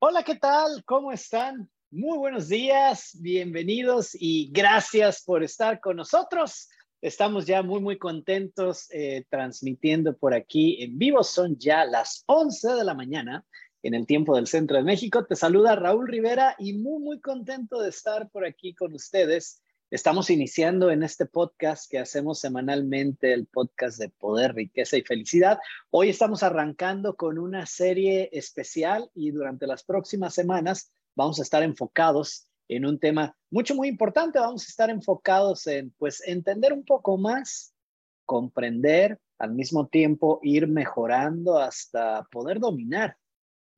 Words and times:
Hola, 0.00 0.22
¿qué 0.22 0.36
tal? 0.36 0.84
¿Cómo 0.84 1.10
están? 1.10 1.68
Muy 1.90 2.18
buenos 2.18 2.46
días, 2.46 3.18
bienvenidos 3.20 4.10
y 4.14 4.48
gracias 4.52 5.24
por 5.24 5.42
estar 5.42 5.80
con 5.80 5.96
nosotros. 5.96 6.68
Estamos 7.00 7.46
ya 7.46 7.64
muy, 7.64 7.80
muy 7.80 7.98
contentos 7.98 8.86
eh, 8.92 9.24
transmitiendo 9.28 10.16
por 10.16 10.34
aquí 10.34 10.80
en 10.84 10.98
vivo. 10.98 11.24
Son 11.24 11.58
ya 11.58 11.84
las 11.84 12.22
11 12.26 12.74
de 12.74 12.84
la 12.84 12.94
mañana 12.94 13.44
en 13.82 13.94
el 13.94 14.06
tiempo 14.06 14.36
del 14.36 14.46
centro 14.46 14.76
de 14.76 14.84
México. 14.84 15.26
Te 15.26 15.34
saluda 15.34 15.74
Raúl 15.74 16.06
Rivera 16.06 16.54
y 16.60 16.74
muy, 16.74 17.02
muy 17.02 17.20
contento 17.20 17.82
de 17.82 17.88
estar 17.88 18.30
por 18.30 18.46
aquí 18.46 18.76
con 18.76 18.94
ustedes. 18.94 19.64
Estamos 19.90 20.28
iniciando 20.28 20.90
en 20.90 21.02
este 21.02 21.24
podcast 21.24 21.90
que 21.90 21.98
hacemos 21.98 22.40
semanalmente, 22.40 23.32
el 23.32 23.46
podcast 23.46 23.98
de 23.98 24.10
Poder, 24.10 24.54
Riqueza 24.54 24.98
y 24.98 25.02
Felicidad. 25.02 25.58
Hoy 25.88 26.10
estamos 26.10 26.42
arrancando 26.42 27.16
con 27.16 27.38
una 27.38 27.64
serie 27.64 28.28
especial 28.34 29.10
y 29.14 29.30
durante 29.30 29.66
las 29.66 29.84
próximas 29.84 30.34
semanas 30.34 30.92
vamos 31.14 31.38
a 31.38 31.42
estar 31.42 31.62
enfocados 31.62 32.50
en 32.68 32.84
un 32.84 32.98
tema 32.98 33.34
mucho, 33.50 33.74
muy 33.74 33.88
importante. 33.88 34.38
Vamos 34.38 34.66
a 34.66 34.68
estar 34.68 34.90
enfocados 34.90 35.66
en, 35.66 35.90
pues, 35.92 36.22
entender 36.26 36.74
un 36.74 36.84
poco 36.84 37.16
más, 37.16 37.72
comprender, 38.26 39.18
al 39.38 39.54
mismo 39.54 39.86
tiempo 39.86 40.38
ir 40.42 40.68
mejorando 40.68 41.56
hasta 41.56 42.24
poder 42.30 42.60
dominar 42.60 43.16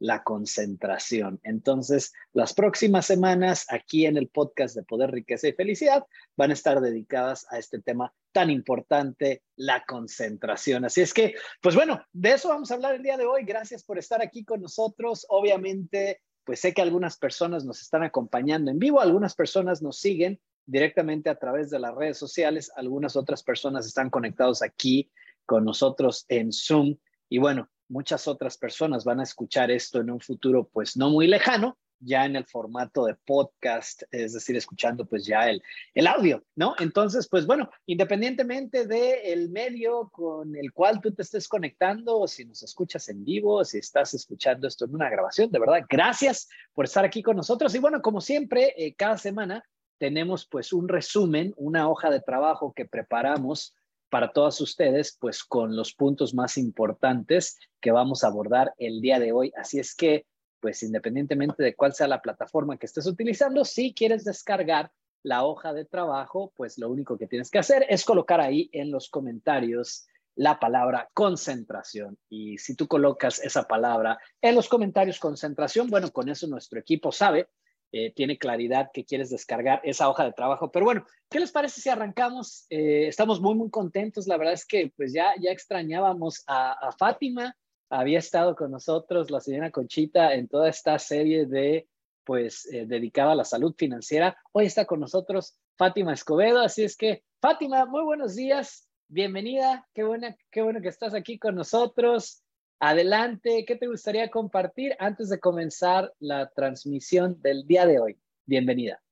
la 0.01 0.25
concentración. 0.25 1.39
Entonces, 1.45 2.13
las 2.33 2.55
próximas 2.55 3.07
semanas 3.07 3.67
aquí 3.69 4.07
en 4.07 4.17
el 4.17 4.29
podcast 4.29 4.75
de 4.75 4.83
Poder, 4.83 5.13
Riqueza 5.13 5.47
y 5.47 5.53
Felicidad 5.53 6.05
van 6.37 6.51
a 6.51 6.55
estar 6.55 6.81
dedicadas 6.81 7.47
a 7.51 7.59
este 7.59 7.81
tema 7.81 8.13
tan 8.33 8.51
importante, 8.51 9.43
la 9.57 9.85
concentración. 9.85 10.85
Así 10.85 11.03
es 11.03 11.15
que, 11.15 11.35
pues 11.61 11.75
bueno, 11.75 12.03
de 12.13 12.33
eso 12.33 12.49
vamos 12.49 12.71
a 12.71 12.75
hablar 12.75 12.95
el 12.95 13.03
día 13.03 13.17
de 13.17 13.27
hoy. 13.27 13.45
Gracias 13.45 13.85
por 13.85 13.99
estar 13.99 14.23
aquí 14.23 14.45
con 14.45 14.63
nosotros. 14.63 15.27
Obviamente, 15.29 16.23
pues 16.45 16.61
sé 16.61 16.73
que 16.73 16.83
algunas 16.83 17.19
personas 17.19 17.65
nos 17.65 17.83
están 17.83 18.03
acompañando 18.03 18.71
en 18.71 18.79
vivo, 18.79 19.01
algunas 19.01 19.35
personas 19.35 19.83
nos 19.83 19.99
siguen 19.99 20.41
directamente 20.65 21.29
a 21.29 21.39
través 21.39 21.69
de 21.71 21.79
las 21.79 21.95
redes 21.95 22.17
sociales, 22.17 22.73
algunas 22.75 23.17
otras 23.17 23.43
personas 23.43 23.87
están 23.87 24.09
conectados 24.09 24.63
aquí 24.63 25.11
con 25.45 25.65
nosotros 25.65 26.25
en 26.29 26.53
Zoom. 26.53 26.97
Y 27.29 27.39
bueno, 27.39 27.69
muchas 27.91 28.27
otras 28.29 28.57
personas 28.57 29.05
van 29.05 29.21
a 29.21 29.25
escuchar 29.25 29.71
esto 29.71 30.01
en 30.01 30.11
un 30.11 30.21
futuro 30.21 30.69
pues 30.73 30.97
no 30.97 31.11
muy 31.11 31.27
lejano, 31.27 31.77
ya 32.01 32.25
en 32.25 32.35
el 32.35 32.47
formato 32.47 33.05
de 33.05 33.15
podcast, 33.15 34.03
es 34.11 34.33
decir, 34.33 34.57
escuchando 34.57 35.05
pues 35.05 35.27
ya 35.27 35.51
el, 35.51 35.63
el 35.95 36.07
audio, 36.07 36.43
¿no? 36.57 36.75
Entonces, 36.79 37.29
pues 37.29 37.47
bueno, 37.47 37.71
independientemente 37.87 38.87
del 38.87 39.51
medio 39.51 40.09
con 40.11 40.57
el 40.57 40.73
cual 40.73 41.01
tú 41.01 41.13
te 41.13 41.23
estés 41.23 41.47
conectando, 41.47 42.19
o 42.19 42.27
si 42.27 42.45
nos 42.47 42.63
escuchas 42.63 43.09
en 43.11 43.25
vivo, 43.25 43.65
si 43.65 43.79
estás 43.79 44.15
escuchando 44.15 44.67
esto 44.67 44.87
en 44.87 44.95
una 44.95 45.11
grabación, 45.11 45.51
de 45.51 45.59
verdad, 45.59 45.85
gracias 45.89 46.49
por 46.73 46.87
estar 46.87 47.05
aquí 47.05 47.23
con 47.23 47.37
nosotros. 47.37 47.75
Y 47.75 47.79
bueno, 47.79 48.01
como 48.01 48.21
siempre, 48.21 48.73
eh, 48.77 48.95
cada 48.95 49.19
semana 49.19 49.63
tenemos 49.99 50.47
pues 50.47 50.73
un 50.73 50.89
resumen, 50.89 51.53
una 51.57 51.89
hoja 51.89 52.09
de 52.11 52.23
trabajo 52.23 52.73
que 52.73 52.87
preparamos 52.87 53.75
para 54.11 54.33
todos 54.33 54.61
ustedes, 54.61 55.17
pues 55.19 55.45
con 55.45 55.77
los 55.77 55.95
puntos 55.95 56.35
más 56.35 56.59
importantes 56.59 57.59
que 57.81 57.93
vamos 57.93 58.23
a 58.23 58.27
abordar 58.27 58.75
el 58.77 59.01
día 59.01 59.19
de 59.19 59.33
hoy. 59.33 59.53
Así 59.57 59.79
es 59.79 59.95
que, 59.95 60.27
pues 60.61 60.83
independientemente 60.83 61.63
de 61.63 61.75
cuál 61.75 61.95
sea 61.95 62.09
la 62.09 62.21
plataforma 62.21 62.77
que 62.77 62.87
estés 62.87 63.07
utilizando, 63.07 63.65
si 63.65 63.95
quieres 63.95 64.25
descargar 64.25 64.91
la 65.23 65.45
hoja 65.45 65.73
de 65.73 65.85
trabajo, 65.85 66.53
pues 66.57 66.77
lo 66.79 66.91
único 66.91 67.17
que 67.17 67.27
tienes 67.27 67.51
que 67.51 67.59
hacer 67.59 67.87
es 67.89 68.05
colocar 68.05 68.41
ahí 68.41 68.69
en 68.73 68.91
los 68.91 69.09
comentarios 69.09 70.07
la 70.35 70.59
palabra 70.59 71.11
concentración. 71.15 72.19
Y 72.29 72.59
si 72.59 72.75
tú 72.75 72.89
colocas 72.89 73.41
esa 73.41 73.65
palabra 73.65 74.19
en 74.41 74.55
los 74.55 74.69
comentarios 74.69 75.19
concentración, 75.19 75.89
bueno, 75.89 76.11
con 76.11 76.29
eso 76.29 76.47
nuestro 76.47 76.81
equipo 76.81 77.13
sabe 77.13 77.49
eh, 77.93 78.13
tiene 78.15 78.39
claridad 78.39 78.91
que 78.93 79.05
quieres 79.05 79.31
descargar 79.31 79.81
esa 79.83 80.09
hoja 80.09 80.25
de 80.25 80.33
trabajo. 80.33 80.71
Pero 80.71 80.85
bueno, 80.85 81.05
¿qué 81.29 81.41
les 81.41 81.51
parece 81.51 81.81
si 81.81 81.89
arrancamos? 81.89 82.67
Eh, 82.71 83.09
estamos 83.09 83.41
muy, 83.41 83.55
muy 83.55 83.71
contentos. 83.71 84.29
La 84.29 84.37
verdad 84.37 84.55
es 84.55 84.65
que 84.65 84.93
pues 84.97 85.13
ya, 85.13 85.35
ya 85.41 85.51
extrañábamos 85.51 86.45
a, 86.47 86.93
Fátima. 86.99 87.57
Había 87.89 88.21
estado 88.21 88.55
con 88.55 88.71
nosotros 88.71 89.31
la 89.31 89.41
señora 89.41 89.73
Conchita 89.73 90.35
en 90.35 90.47
toda 90.47 90.69
esta 90.69 90.99
serie 91.01 91.47
de 91.47 91.89
pues 92.23 92.67
eh, 92.73 92.87
dedicada 92.87 93.33
a 93.33 93.37
la 93.37 93.45
salud 93.45 93.75
financiera. 93.77 94.37
Hoy 94.53 94.67
está 94.67 94.85
con 94.85 95.01
nosotros 95.01 95.57
Fátima 95.77 96.13
Escobedo. 96.13 96.61
Así 96.61 96.85
es 96.85 96.97
que, 96.97 97.25
Fátima, 97.41 97.87
muy 97.87 98.05
buenos 98.05 98.37
días. 98.37 98.89
Bienvenida. 99.09 99.89
Qué, 99.93 100.05
buena, 100.05 100.37
qué 100.53 100.63
bueno 100.63 100.81
que 100.81 100.89
estás 100.89 101.15
aquí 101.15 101.41
con 101.41 101.57
nosotros. 101.57 102.45
Adelante, 102.83 103.67
¿qué 103.67 103.77
te 103.77 103.87
gustaría 103.87 104.31
compartir 104.31 104.97
antes 104.99 105.29
de 105.29 105.39
comenzar 105.39 106.15
la 106.19 106.51
transmisión 106.51 107.41
del 107.43 107.67
día 107.67 107.85
de 107.85 108.01
hoy? 108.01 108.17
Bienvenida. 108.47 109.03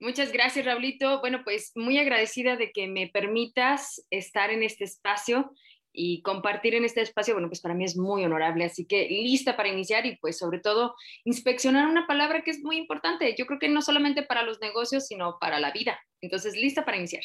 Muchas 0.00 0.32
gracias, 0.32 0.66
Raulito. 0.66 1.20
Bueno, 1.20 1.42
pues 1.44 1.70
muy 1.76 1.96
agradecida 1.98 2.56
de 2.56 2.72
que 2.72 2.88
me 2.88 3.06
permitas 3.06 4.04
estar 4.10 4.50
en 4.50 4.64
este 4.64 4.82
espacio 4.82 5.52
y 5.92 6.22
compartir 6.22 6.74
en 6.74 6.84
este 6.84 7.02
espacio, 7.02 7.34
bueno, 7.34 7.48
pues 7.48 7.60
para 7.60 7.72
mí 7.72 7.84
es 7.84 7.96
muy 7.96 8.24
honorable, 8.24 8.64
así 8.64 8.84
que 8.84 9.08
lista 9.08 9.56
para 9.56 9.68
iniciar 9.68 10.04
y 10.04 10.16
pues 10.16 10.36
sobre 10.36 10.58
todo 10.58 10.96
inspeccionar 11.24 11.88
una 11.88 12.08
palabra 12.08 12.42
que 12.42 12.50
es 12.50 12.58
muy 12.64 12.78
importante. 12.78 13.32
Yo 13.38 13.46
creo 13.46 13.60
que 13.60 13.68
no 13.68 13.80
solamente 13.80 14.24
para 14.24 14.42
los 14.42 14.60
negocios, 14.60 15.06
sino 15.06 15.38
para 15.40 15.60
la 15.60 15.70
vida. 15.70 16.00
Entonces, 16.20 16.56
lista 16.56 16.84
para 16.84 16.96
iniciar. 16.96 17.22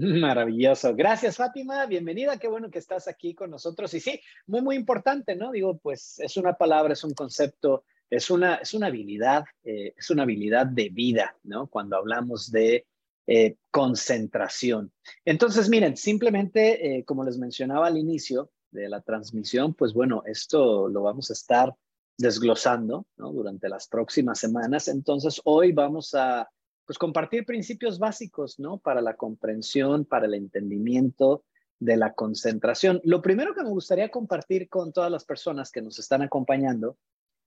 Maravilloso. 0.00 0.94
Gracias, 0.94 1.36
Fátima. 1.36 1.84
Bienvenida. 1.84 2.38
Qué 2.38 2.48
bueno 2.48 2.70
que 2.70 2.78
estás 2.78 3.06
aquí 3.06 3.34
con 3.34 3.50
nosotros. 3.50 3.92
Y 3.92 4.00
sí, 4.00 4.18
muy, 4.46 4.62
muy 4.62 4.76
importante, 4.76 5.36
¿no? 5.36 5.52
Digo, 5.52 5.76
pues 5.76 6.18
es 6.20 6.38
una 6.38 6.54
palabra, 6.54 6.94
es 6.94 7.04
un 7.04 7.12
concepto, 7.12 7.84
es 8.08 8.30
una, 8.30 8.56
es 8.56 8.72
una 8.72 8.86
habilidad, 8.86 9.44
eh, 9.62 9.92
es 9.94 10.08
una 10.08 10.22
habilidad 10.22 10.64
de 10.64 10.88
vida, 10.88 11.36
¿no? 11.42 11.66
Cuando 11.66 11.98
hablamos 11.98 12.50
de 12.50 12.86
eh, 13.26 13.56
concentración. 13.70 14.90
Entonces, 15.26 15.68
miren, 15.68 15.98
simplemente, 15.98 16.96
eh, 16.96 17.04
como 17.04 17.22
les 17.22 17.36
mencionaba 17.36 17.86
al 17.86 17.98
inicio 17.98 18.50
de 18.70 18.88
la 18.88 19.02
transmisión, 19.02 19.74
pues 19.74 19.92
bueno, 19.92 20.22
esto 20.24 20.88
lo 20.88 21.02
vamos 21.02 21.28
a 21.28 21.34
estar 21.34 21.74
desglosando. 22.16 23.06
Durante 23.16 23.68
las 23.68 23.86
próximas 23.86 24.38
semanas. 24.38 24.88
Entonces, 24.88 25.42
hoy 25.44 25.72
vamos 25.72 26.14
a 26.14 26.48
pues 26.90 26.98
compartir 26.98 27.46
principios 27.46 28.00
básicos, 28.00 28.58
¿no? 28.58 28.78
Para 28.78 29.00
la 29.00 29.14
comprensión, 29.14 30.04
para 30.04 30.26
el 30.26 30.34
entendimiento 30.34 31.44
de 31.78 31.96
la 31.96 32.14
concentración. 32.14 33.00
Lo 33.04 33.22
primero 33.22 33.54
que 33.54 33.62
me 33.62 33.68
gustaría 33.68 34.10
compartir 34.10 34.68
con 34.68 34.92
todas 34.92 35.08
las 35.08 35.24
personas 35.24 35.70
que 35.70 35.82
nos 35.82 36.00
están 36.00 36.22
acompañando 36.22 36.98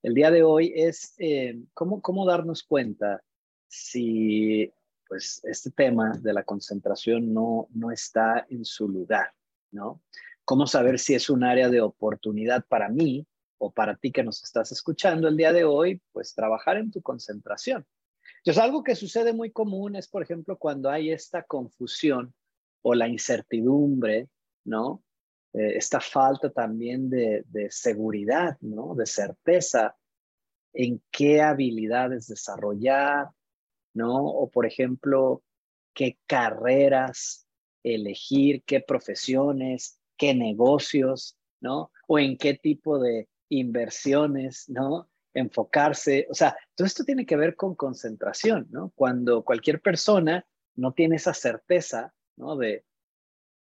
el 0.02 0.14
día 0.14 0.32
de 0.32 0.44
hoy 0.44 0.72
es 0.74 1.14
eh, 1.18 1.62
cómo, 1.74 2.02
cómo 2.02 2.26
darnos 2.26 2.64
cuenta 2.64 3.22
si 3.68 4.72
pues 5.10 5.42
este 5.44 5.72
tema 5.72 6.18
de 6.22 6.32
la 6.32 6.46
concentración 6.46 7.34
no, 7.34 7.68
no 7.74 7.92
está 7.92 8.46
en 8.48 8.64
su 8.64 8.88
lugar, 8.88 9.34
¿no? 9.72 10.02
Cómo 10.46 10.68
saber 10.68 11.00
si 11.00 11.16
es 11.16 11.30
un 11.30 11.44
área 11.44 11.68
de 11.68 11.82
oportunidad 11.82 12.64
para 12.70 12.88
mí 12.88 13.28
o 13.58 13.74
para 13.74 13.98
ti 13.98 14.10
que 14.14 14.24
nos 14.24 14.42
estás 14.42 14.72
escuchando 14.72 15.28
el 15.28 15.36
día 15.36 15.52
de 15.52 15.66
hoy, 15.66 16.02
pues 16.14 16.34
trabajar 16.34 16.78
en 16.78 16.92
tu 16.92 17.02
concentración. 17.02 17.86
Entonces, 18.44 18.62
algo 18.62 18.84
que 18.84 18.96
sucede 18.96 19.32
muy 19.32 19.52
común 19.52 19.96
es, 19.96 20.10
por 20.10 20.22
ejemplo, 20.22 20.58
cuando 20.58 20.90
hay 20.90 21.12
esta 21.12 21.44
confusión 21.44 22.34
o 22.82 22.94
la 22.94 23.08
incertidumbre, 23.08 24.28
¿no? 24.66 25.02
Eh, 25.54 25.78
esta 25.78 26.02
falta 26.02 26.52
también 26.52 27.10
de, 27.10 27.46
de 27.48 27.72
seguridad, 27.72 28.58
¿no? 28.60 28.96
De 28.96 29.06
certeza 29.06 29.96
en 30.74 31.02
qué 31.10 31.42
habilidades 31.42 32.28
desarrollar, 32.28 33.30
¿no? 33.94 34.26
O, 34.26 34.50
por 34.50 34.66
ejemplo, 34.66 35.42
qué 35.94 36.20
carreras 36.28 37.48
elegir, 37.82 38.64
qué 38.66 38.82
profesiones, 38.82 40.02
qué 40.18 40.36
negocios, 40.36 41.38
¿no? 41.62 41.92
O 42.08 42.20
en 42.20 42.38
qué 42.38 42.56
tipo 42.56 43.00
de 43.00 43.30
inversiones, 43.48 44.68
¿no? 44.68 45.08
Enfocarse, 45.34 46.28
o 46.30 46.34
sea, 46.34 46.56
todo 46.76 46.86
esto 46.86 47.04
tiene 47.04 47.26
que 47.26 47.36
ver 47.36 47.56
con 47.56 47.76
concentración, 47.76 48.68
¿no? 48.70 48.92
Cuando 48.96 49.44
cualquier 49.44 49.82
persona 49.82 50.46
no 50.76 50.94
tiene 50.94 51.16
esa 51.16 51.34
certeza, 51.34 52.14
¿no? 52.36 52.56
De 52.56 52.86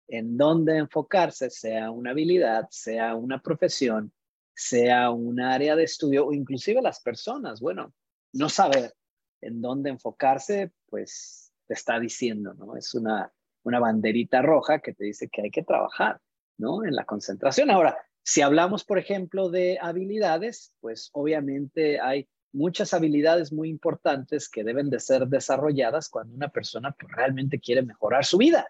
en 0.09 0.39
dónde 0.39 0.79
enfocarse, 0.79 1.51
sea 1.51 1.91
una 1.91 2.11
habilidad, 2.11 2.69
sea 2.71 3.15
una 3.15 3.43
profesión, 3.43 4.13
sea 4.55 5.11
un 5.11 5.41
área 5.41 5.77
de 5.77 5.85
estudio 5.85 6.27
o 6.27 6.33
inclusive 6.33 6.81
las 6.81 7.01
personas, 7.01 7.61
bueno, 7.61 7.93
no 8.33 8.49
saber 8.49 8.95
en 9.43 9.61
dónde 9.61 9.91
enfocarse, 9.91 10.73
pues 10.89 11.53
te 11.67 11.75
está 11.75 12.01
diciendo, 12.01 12.55
¿no? 12.55 12.77
Es 12.77 12.95
una, 12.95 13.33
una 13.63 13.79
banderita 13.79 14.41
roja 14.41 14.81
que 14.81 14.95
te 14.95 15.05
dice 15.05 15.29
que 15.29 15.43
hay 15.43 15.51
que 15.51 15.63
trabajar, 15.63 16.21
¿no? 16.57 16.85
En 16.85 16.95
la 16.95 17.05
concentración. 17.05 17.71
Ahora, 17.71 17.99
si 18.29 18.43
hablamos, 18.43 18.85
por 18.85 18.99
ejemplo, 18.99 19.49
de 19.49 19.79
habilidades, 19.81 20.75
pues 20.81 21.09
obviamente 21.15 21.99
hay 21.99 22.29
muchas 22.53 22.93
habilidades 22.93 23.55
muy 23.55 23.71
importantes 23.71 24.51
que 24.51 24.65
deben 24.65 24.91
de 24.91 25.01
ser 25.01 25.29
desarrolladas 25.29 26.11
cuando 26.11 26.35
una 26.35 26.51
persona 26.51 26.93
pues, 26.93 27.11
realmente 27.11 27.59
quiere 27.59 27.81
mejorar 27.81 28.27
su 28.27 28.37
vida. 28.37 28.69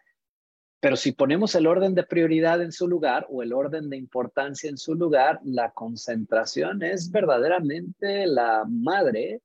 Pero 0.79 0.95
si 0.95 1.11
ponemos 1.11 1.57
el 1.57 1.67
orden 1.67 1.97
de 1.97 2.05
prioridad 2.05 2.63
en 2.63 2.71
su 2.71 2.87
lugar 2.87 3.27
o 3.31 3.43
el 3.43 3.53
orden 3.53 3.91
de 3.91 3.97
importancia 3.97 4.71
en 4.71 4.79
su 4.79 4.95
lugar, 4.95 5.41
la 5.43 5.73
concentración 5.73 6.85
es 6.85 7.11
verdaderamente 7.11 8.29
la 8.29 8.65
madre 8.65 9.43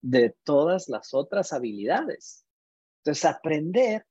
de 0.00 0.36
todas 0.44 0.88
las 0.88 1.12
otras 1.14 1.52
habilidades. 1.52 2.46
Entonces, 3.02 3.24
aprender 3.24 4.06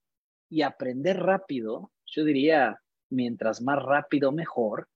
y 0.50 0.64
aprender 0.64 1.22
rápido, 1.22 1.94
yo 2.06 2.26
diría, 2.26 2.82
mientras 3.10 3.62
más 3.62 3.82
rápido, 3.82 4.34
mejor, 4.34 4.90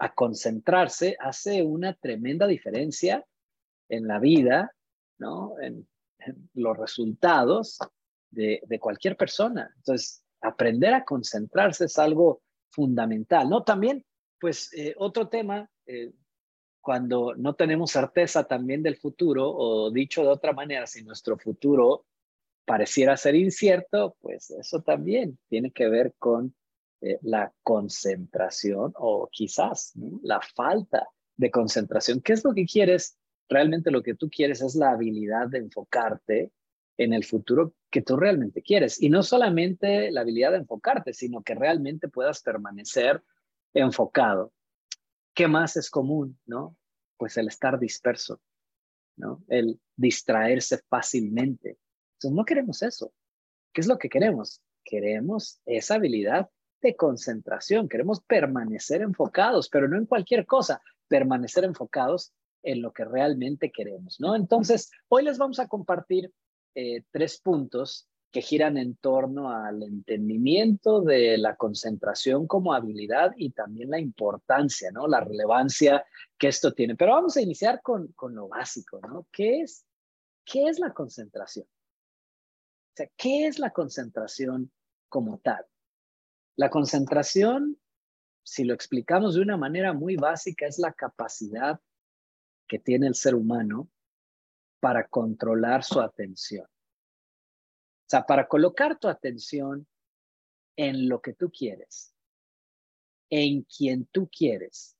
a 0.00 0.14
concentrarse 0.14 1.16
hace 1.20 1.62
una 1.62 1.92
tremenda 1.94 2.46
diferencia 2.46 3.24
en 3.88 4.08
la 4.08 4.18
vida, 4.18 4.74
¿no? 5.18 5.54
En, 5.60 5.86
los 6.52 6.76
resultados 6.76 7.78
de, 8.30 8.60
cualquier 8.78 9.16
persona. 9.16 9.72
Entonces, 9.76 10.22
aprender 10.42 10.92
a 10.92 11.02
concentrarse 11.02 11.86
es 11.86 11.98
algo 11.98 12.42
fundamental, 12.70 13.48
¿no? 13.48 13.64
También, 13.64 14.04
pues, 14.38 14.70
eh, 14.74 14.94
otro 14.98 15.28
tema, 15.28 15.70
eh, 15.86 16.12
cuando 16.82 17.34
no 17.36 17.54
tenemos 17.54 17.90
certeza 17.90 18.44
también 18.44 18.82
del 18.82 18.98
futuro, 18.98 19.50
o 19.50 19.90
dicho 19.90 20.22
de 20.22 20.28
otra 20.28 20.52
manera, 20.52 20.86
si 20.86 21.02
nuestro 21.02 21.38
futuro 21.38 22.04
pareciera 22.66 23.16
ser 23.16 23.34
incierto, 23.34 24.16
pues 24.20 24.50
eso 24.50 24.82
también 24.82 25.38
tiene 25.48 25.70
que 25.70 25.88
ver 25.88 26.14
con 26.18 26.54
eh, 27.00 27.18
la 27.22 27.52
concentración 27.62 28.92
o 28.96 29.28
quizás 29.32 29.92
la 30.22 30.40
falta 30.40 31.08
de 31.36 31.50
concentración. 31.50 32.20
¿Qué 32.20 32.34
es 32.34 32.44
lo 32.44 32.52
que 32.52 32.66
quieres? 32.66 33.18
Realmente 33.48 33.90
lo 33.90 34.02
que 34.02 34.14
tú 34.14 34.28
quieres 34.28 34.60
es 34.60 34.74
la 34.74 34.90
habilidad 34.90 35.48
de 35.48 35.58
enfocarte 35.58 36.52
en 36.98 37.14
el 37.14 37.24
futuro 37.24 37.74
que 37.90 38.02
tú 38.02 38.16
realmente 38.16 38.60
quieres. 38.62 39.00
Y 39.00 39.08
no 39.08 39.22
solamente 39.22 40.10
la 40.10 40.20
habilidad 40.20 40.52
de 40.52 40.58
enfocarte, 40.58 41.14
sino 41.14 41.42
que 41.42 41.54
realmente 41.54 42.08
puedas 42.08 42.42
permanecer 42.42 43.22
enfocado. 43.72 44.52
¿Qué 45.34 45.48
más 45.48 45.76
es 45.76 45.88
común, 45.88 46.38
no? 46.44 46.76
Pues 47.16 47.38
el 47.38 47.48
estar 47.48 47.78
disperso, 47.78 48.42
¿no? 49.16 49.42
El 49.48 49.80
distraerse 49.96 50.78
fácilmente. 50.88 51.78
Entonces, 52.16 52.36
no 52.36 52.44
queremos 52.44 52.82
eso. 52.82 53.14
¿Qué 53.72 53.80
es 53.80 53.86
lo 53.86 53.96
que 53.96 54.10
queremos? 54.10 54.60
Queremos 54.84 55.60
esa 55.64 55.94
habilidad 55.94 56.50
de 56.80 56.96
concentración. 56.96 57.88
Queremos 57.88 58.20
permanecer 58.22 59.02
enfocados, 59.02 59.68
pero 59.68 59.88
no 59.88 59.96
en 59.96 60.06
cualquier 60.06 60.46
cosa, 60.46 60.82
permanecer 61.08 61.64
enfocados 61.64 62.32
en 62.62 62.82
lo 62.82 62.92
que 62.92 63.04
realmente 63.04 63.70
queremos, 63.70 64.20
¿no? 64.20 64.36
Entonces, 64.36 64.90
hoy 65.08 65.24
les 65.24 65.38
vamos 65.38 65.58
a 65.58 65.68
compartir 65.68 66.32
eh, 66.74 67.04
tres 67.10 67.40
puntos 67.40 68.08
que 68.30 68.42
giran 68.42 68.78
en 68.78 68.94
torno 68.96 69.50
al 69.50 69.82
entendimiento 69.82 71.00
de 71.00 71.36
la 71.36 71.56
concentración 71.56 72.46
como 72.46 72.72
habilidad 72.72 73.32
y 73.36 73.50
también 73.50 73.90
la 73.90 73.98
importancia, 73.98 74.90
¿no? 74.92 75.08
La 75.08 75.20
relevancia 75.20 76.04
que 76.38 76.48
esto 76.48 76.72
tiene. 76.72 76.94
Pero 76.94 77.12
vamos 77.12 77.36
a 77.36 77.42
iniciar 77.42 77.82
con, 77.82 78.08
con 78.12 78.34
lo 78.34 78.46
básico, 78.48 79.00
¿no? 79.00 79.26
¿Qué 79.32 79.62
es, 79.62 79.84
¿Qué 80.44 80.68
es 80.68 80.78
la 80.78 80.92
concentración? 80.92 81.66
O 81.66 82.92
sea, 82.96 83.08
¿qué 83.16 83.46
es 83.46 83.58
la 83.58 83.70
concentración 83.70 84.70
como 85.08 85.38
tal? 85.38 85.64
La 86.56 86.70
concentración, 86.70 87.80
si 88.42 88.64
lo 88.64 88.74
explicamos 88.74 89.34
de 89.34 89.42
una 89.42 89.56
manera 89.56 89.92
muy 89.92 90.16
básica, 90.16 90.66
es 90.66 90.78
la 90.78 90.92
capacidad 90.92 91.80
que 92.68 92.78
tiene 92.78 93.06
el 93.06 93.14
ser 93.14 93.34
humano 93.34 93.88
para 94.80 95.06
controlar 95.08 95.84
su 95.84 96.00
atención. 96.00 96.64
O 96.66 98.08
sea, 98.10 98.26
para 98.26 98.48
colocar 98.48 98.98
tu 98.98 99.08
atención 99.08 99.86
en 100.76 101.08
lo 101.08 101.20
que 101.20 101.34
tú 101.34 101.50
quieres, 101.50 102.14
en 103.30 103.62
quien 103.62 104.06
tú 104.06 104.28
quieres, 104.28 104.96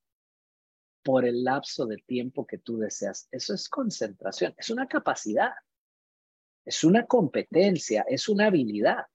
por 1.03 1.25
el 1.25 1.45
lapso 1.45 1.87
de 1.87 1.97
tiempo 1.99 2.47
que 2.47 2.59
tú 2.59 2.79
deseas. 2.79 3.29
Eso 3.31 3.55
es 3.55 3.69
concentración, 3.69 4.55
es 4.57 4.71
una 4.71 4.87
capacidad, 4.87 5.53
es 6.65 6.85
una 6.85 7.07
competencia, 7.07 8.05
es 8.09 8.29
una 8.29 8.47
habilidad. 8.47 9.07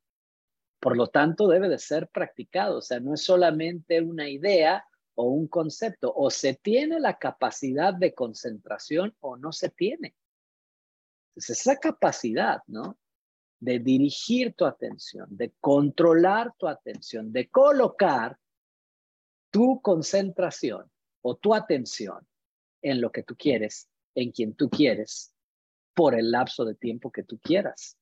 Por 0.86 0.98
lo 0.98 1.08
tanto, 1.08 1.48
debe 1.48 1.68
de 1.68 1.80
ser 1.80 2.10
practicado. 2.10 2.78
O 2.78 2.82
sea, 2.84 3.00
no 3.00 3.16
es 3.16 3.24
solamente 3.24 4.02
una 4.02 4.30
idea 4.30 4.86
o 5.16 5.24
un 5.24 5.48
concepto. 5.48 6.14
O 6.16 6.30
se 6.30 6.54
tiene 6.54 7.00
la 7.00 7.18
capacidad 7.18 7.92
de 7.92 8.14
concentración 8.14 9.16
o 9.20 9.36
no 9.36 9.52
se 9.52 9.70
tiene. 9.70 10.14
Entonces, 11.30 11.62
esa 11.62 11.78
capacidad, 11.78 12.60
¿no? 12.68 13.00
De 13.60 13.80
dirigir 13.80 14.54
tu 14.54 14.64
atención, 14.64 15.26
de 15.32 15.56
controlar 15.60 16.54
tu 16.56 16.68
atención, 16.68 17.34
de 17.34 17.50
colocar 17.50 18.38
tu 19.50 19.82
concentración 19.82 20.92
o 21.24 21.36
tu 21.36 21.56
atención 21.56 22.28
en 22.84 23.02
lo 23.02 23.12
que 23.12 23.24
tú 23.24 23.36
quieres, 23.36 23.90
en 24.14 24.32
quien 24.32 24.54
tú 24.54 24.70
quieres, 24.70 25.34
por 25.96 26.14
el 26.14 26.30
lapso 26.30 26.64
de 26.64 26.76
tiempo 26.76 27.12
que 27.12 27.24
tú 27.24 27.40
quieras. 27.40 27.98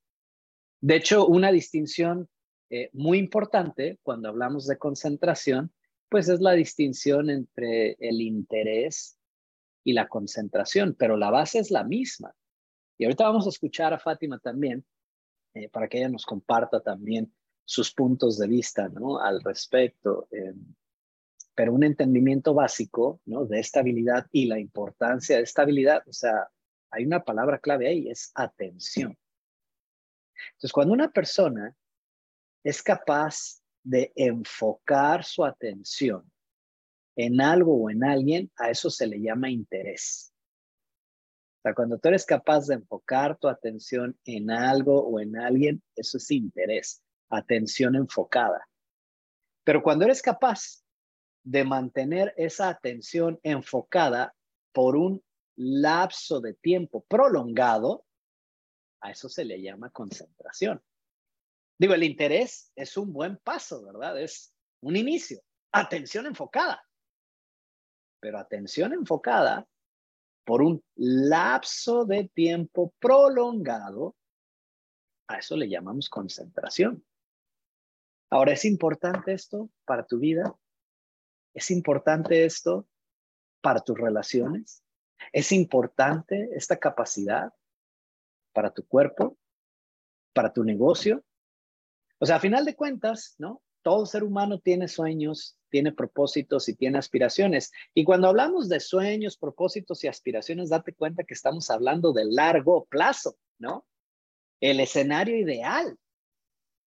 De 0.82 0.98
hecho, 0.98 1.26
una 1.26 1.50
distinción 1.50 2.28
eh, 2.76 2.90
muy 2.92 3.20
importante 3.20 4.00
cuando 4.02 4.30
hablamos 4.30 4.66
de 4.66 4.80
concentración, 4.80 5.72
pues 6.10 6.28
es 6.28 6.42
la 6.42 6.54
distinción 6.54 7.30
entre 7.30 7.96
el 8.00 8.20
interés 8.20 9.16
y 9.84 9.94
la 9.94 10.08
concentración, 10.08 10.96
pero 10.98 11.16
la 11.16 11.30
base 11.30 11.60
es 11.60 11.70
la 11.70 11.84
misma. 11.84 12.34
Y 12.98 13.04
ahorita 13.04 13.26
vamos 13.26 13.46
a 13.46 13.50
escuchar 13.50 13.94
a 13.94 14.00
Fátima 14.00 14.40
también, 14.40 14.84
eh, 15.54 15.70
para 15.70 15.88
que 15.88 16.00
ella 16.00 16.10
nos 16.10 16.26
comparta 16.26 16.82
también 16.82 17.32
sus 17.64 17.94
puntos 17.94 18.40
de 18.40 18.48
vista 18.48 18.90
¿no? 18.90 19.20
al 19.20 19.44
respecto. 19.44 20.28
Eh, 20.32 20.56
pero 21.54 21.74
un 21.74 21.84
entendimiento 21.84 22.56
básico 22.56 23.22
¿no? 23.26 23.46
de 23.46 23.60
estabilidad 23.60 24.26
y 24.32 24.48
la 24.48 24.58
importancia 24.58 25.38
de 25.38 25.44
estabilidad, 25.44 26.02
o 26.08 26.14
sea, 26.14 26.50
hay 26.90 27.06
una 27.06 27.24
palabra 27.24 27.60
clave 27.60 27.88
ahí, 27.88 28.10
es 28.10 28.32
atención. 28.34 29.16
Entonces, 30.54 30.72
cuando 30.72 30.92
una 30.92 31.12
persona 31.12 31.76
es 32.64 32.82
capaz 32.82 33.62
de 33.84 34.12
enfocar 34.16 35.24
su 35.24 35.44
atención 35.44 36.32
en 37.16 37.42
algo 37.42 37.76
o 37.76 37.90
en 37.90 38.04
alguien, 38.04 38.52
a 38.58 38.70
eso 38.70 38.90
se 38.90 39.08
le 39.08 39.20
llama 39.20 39.50
interés 39.50 40.34
sea, 41.64 41.74
cuando 41.74 41.98
tú 41.98 42.10
eres 42.10 42.26
capaz 42.26 42.68
de 42.68 42.76
enfocar 42.76 43.38
tu 43.38 43.48
atención 43.48 44.18
en 44.26 44.52
algo 44.52 45.02
o 45.02 45.20
en 45.20 45.38
alguien, 45.38 45.82
eso 45.96 46.18
es 46.18 46.30
interés, 46.30 47.02
atención 47.30 47.96
enfocada. 47.96 48.68
Pero 49.64 49.82
cuando 49.82 50.06
eres 50.06 50.22
capaz 50.22 50.84
de 51.44 51.64
mantener 51.64 52.34
esa 52.38 52.70
atención 52.70 53.40
enfocada 53.44 54.36
por 54.74 54.98
un 54.98 55.24
lapso 55.56 56.42
de 56.42 56.54
tiempo 56.54 57.06
prolongado, 57.08 58.06
a 59.02 59.12
eso 59.12 59.30
se 59.30 59.46
le 59.46 59.62
llama 59.62 59.90
concentración. 59.90 60.82
Digo, 61.84 61.96
el 61.96 62.04
interés 62.06 62.72
es 62.78 62.96
un 62.96 63.12
buen 63.12 63.36
paso, 63.36 63.84
¿verdad? 63.84 64.18
Es 64.18 64.56
un 64.80 64.96
inicio. 64.96 65.42
Atención 65.74 66.26
enfocada. 66.26 66.82
Pero 68.22 68.40
atención 68.40 68.94
enfocada 68.94 69.68
por 70.46 70.62
un 70.62 70.82
lapso 70.96 72.06
de 72.06 72.30
tiempo 72.34 72.94
prolongado, 73.00 74.16
a 75.28 75.40
eso 75.40 75.58
le 75.58 75.68
llamamos 75.68 76.08
concentración. 76.08 77.06
Ahora, 78.30 78.54
¿es 78.54 78.64
importante 78.64 79.34
esto 79.34 79.70
para 79.84 80.06
tu 80.06 80.20
vida? 80.20 80.58
¿Es 81.54 81.70
importante 81.70 82.46
esto 82.46 82.88
para 83.60 83.82
tus 83.82 84.00
relaciones? 84.00 84.86
¿Es 85.34 85.52
importante 85.52 86.48
esta 86.54 86.80
capacidad 86.80 87.54
para 88.54 88.74
tu 88.74 88.88
cuerpo, 88.88 89.38
para 90.32 90.54
tu 90.54 90.64
negocio? 90.64 91.26
O 92.24 92.26
sea, 92.26 92.38
a 92.38 92.40
final 92.40 92.64
de 92.64 92.74
cuentas, 92.74 93.36
¿no? 93.38 93.62
Todo 93.82 94.06
ser 94.06 94.24
humano 94.24 94.58
tiene 94.58 94.88
sueños, 94.88 95.58
tiene 95.70 95.92
propósitos 95.92 96.70
y 96.70 96.74
tiene 96.74 96.98
aspiraciones. 96.98 97.74
Y 97.94 98.06
cuando 98.06 98.30
hablamos 98.30 98.70
de 98.70 98.80
sueños, 98.80 99.36
propósitos 99.36 100.02
y 100.06 100.08
aspiraciones, 100.08 100.70
date 100.70 100.94
cuenta 100.94 101.26
que 101.26 101.34
estamos 101.34 101.70
hablando 101.70 102.14
de 102.14 102.24
largo 102.24 102.86
plazo, 102.86 103.36
¿no? 103.60 103.86
El 104.62 104.80
escenario 104.80 105.36
ideal. 105.36 105.98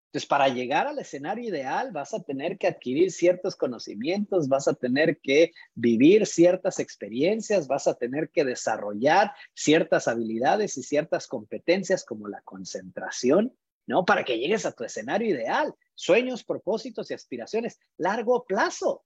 Entonces, 0.07 0.27
para 0.27 0.49
llegar 0.49 0.87
al 0.87 1.01
escenario 1.01 1.47
ideal, 1.51 1.93
vas 1.93 2.15
a 2.15 2.23
tener 2.23 2.57
que 2.57 2.69
adquirir 2.69 3.13
ciertos 3.13 3.57
conocimientos, 3.57 4.49
vas 4.49 4.69
a 4.69 4.73
tener 4.73 5.21
que 5.21 5.53
vivir 5.75 6.25
ciertas 6.25 6.79
experiencias, 6.79 7.67
vas 7.67 7.87
a 7.89 7.95
tener 7.95 8.31
que 8.31 8.47
desarrollar 8.47 9.35
ciertas 9.53 10.09
habilidades 10.09 10.79
y 10.79 10.83
ciertas 10.83 11.27
competencias 11.27 12.07
como 12.07 12.27
la 12.27 12.41
concentración, 12.41 13.55
¿no? 13.87 14.05
Para 14.05 14.25
que 14.25 14.39
llegues 14.39 14.67
a 14.67 14.73
tu 14.73 14.85
escenario 14.85 15.35
ideal 15.35 15.75
sueños, 15.97 16.45
propósitos 16.45 17.11
y 17.11 17.15
aspiraciones, 17.15 17.81
largo 17.97 18.45
plazo. 18.45 19.05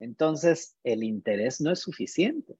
Entonces, 0.00 0.76
el 0.82 1.04
interés 1.04 1.60
no 1.60 1.70
es 1.70 1.80
suficiente. 1.80 2.58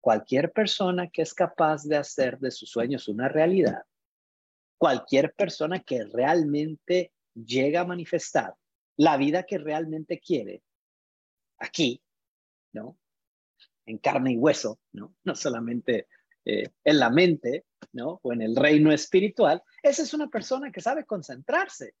Cualquier 0.00 0.52
persona 0.52 1.08
que 1.08 1.22
es 1.22 1.32
capaz 1.32 1.84
de 1.84 1.96
hacer 1.96 2.38
de 2.38 2.50
sus 2.50 2.70
sueños 2.70 3.08
una 3.08 3.28
realidad, 3.28 3.84
cualquier 4.76 5.32
persona 5.34 5.80
que 5.80 6.04
realmente 6.04 7.12
llega 7.34 7.80
a 7.80 7.86
manifestar 7.86 8.54
la 8.96 9.16
vida 9.16 9.44
que 9.44 9.58
realmente 9.58 10.20
quiere 10.20 10.62
aquí, 11.58 12.02
¿no? 12.72 12.98
En 13.86 13.98
carne 13.98 14.32
y 14.32 14.36
hueso, 14.36 14.78
¿no? 14.92 15.16
No 15.24 15.34
solamente 15.34 16.06
eh, 16.44 16.70
en 16.84 16.98
la 16.98 17.10
mente, 17.10 17.64
¿no? 17.92 18.20
O 18.22 18.32
en 18.32 18.42
el 18.42 18.56
reino 18.56 18.92
espiritual, 18.92 19.62
esa 19.82 20.02
es 20.02 20.12
una 20.12 20.28
persona 20.28 20.70
que 20.70 20.80
sabe 20.80 21.04
concentrarse. 21.04 21.94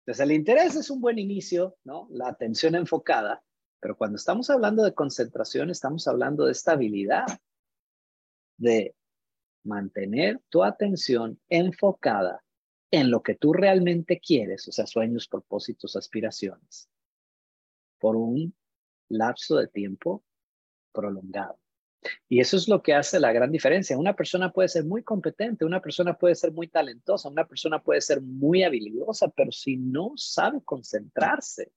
Entonces, 0.00 0.24
el 0.24 0.32
interés 0.32 0.74
es 0.74 0.90
un 0.90 1.00
buen 1.00 1.18
inicio, 1.18 1.76
¿no? 1.84 2.08
La 2.10 2.28
atención 2.28 2.74
enfocada, 2.74 3.42
pero 3.80 3.96
cuando 3.96 4.16
estamos 4.16 4.48
hablando 4.50 4.84
de 4.84 4.94
concentración, 4.94 5.70
estamos 5.70 6.08
hablando 6.08 6.46
de 6.46 6.52
estabilidad, 6.52 7.26
de 8.56 8.94
mantener 9.64 10.40
tu 10.48 10.64
atención 10.64 11.40
enfocada 11.48 12.42
en 12.90 13.10
lo 13.10 13.22
que 13.22 13.34
tú 13.34 13.52
realmente 13.52 14.20
quieres, 14.20 14.66
o 14.68 14.72
sea, 14.72 14.86
sueños, 14.86 15.28
propósitos, 15.28 15.96
aspiraciones, 15.96 16.88
por 17.98 18.16
un 18.16 18.54
lapso 19.08 19.56
de 19.56 19.68
tiempo 19.68 20.24
prolongado. 20.92 21.61
Y 22.28 22.40
eso 22.40 22.56
es 22.56 22.68
lo 22.68 22.82
que 22.82 22.94
hace 22.94 23.20
la 23.20 23.32
gran 23.32 23.52
diferencia. 23.52 23.96
Una 23.96 24.14
persona 24.14 24.52
puede 24.52 24.68
ser 24.68 24.84
muy 24.84 25.02
competente, 25.02 25.64
una 25.64 25.80
persona 25.80 26.16
puede 26.16 26.34
ser 26.34 26.52
muy 26.52 26.68
talentosa, 26.68 27.28
una 27.28 27.46
persona 27.46 27.82
puede 27.82 28.00
ser 28.00 28.20
muy 28.20 28.62
habilidosa, 28.62 29.28
pero 29.28 29.52
si 29.52 29.76
no 29.76 30.12
sabe 30.16 30.62
concentrarse, 30.64 31.72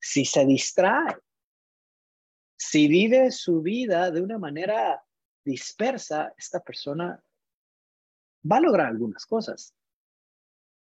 si 0.00 0.24
se 0.24 0.46
distrae, 0.46 1.16
si 2.56 2.88
vive 2.88 3.30
su 3.30 3.60
vida 3.60 4.10
de 4.10 4.22
una 4.22 4.38
manera 4.38 5.02
dispersa, 5.44 6.32
esta 6.36 6.60
persona 6.60 7.22
va 8.50 8.56
a 8.56 8.60
lograr 8.60 8.86
algunas 8.86 9.26
cosas, 9.26 9.74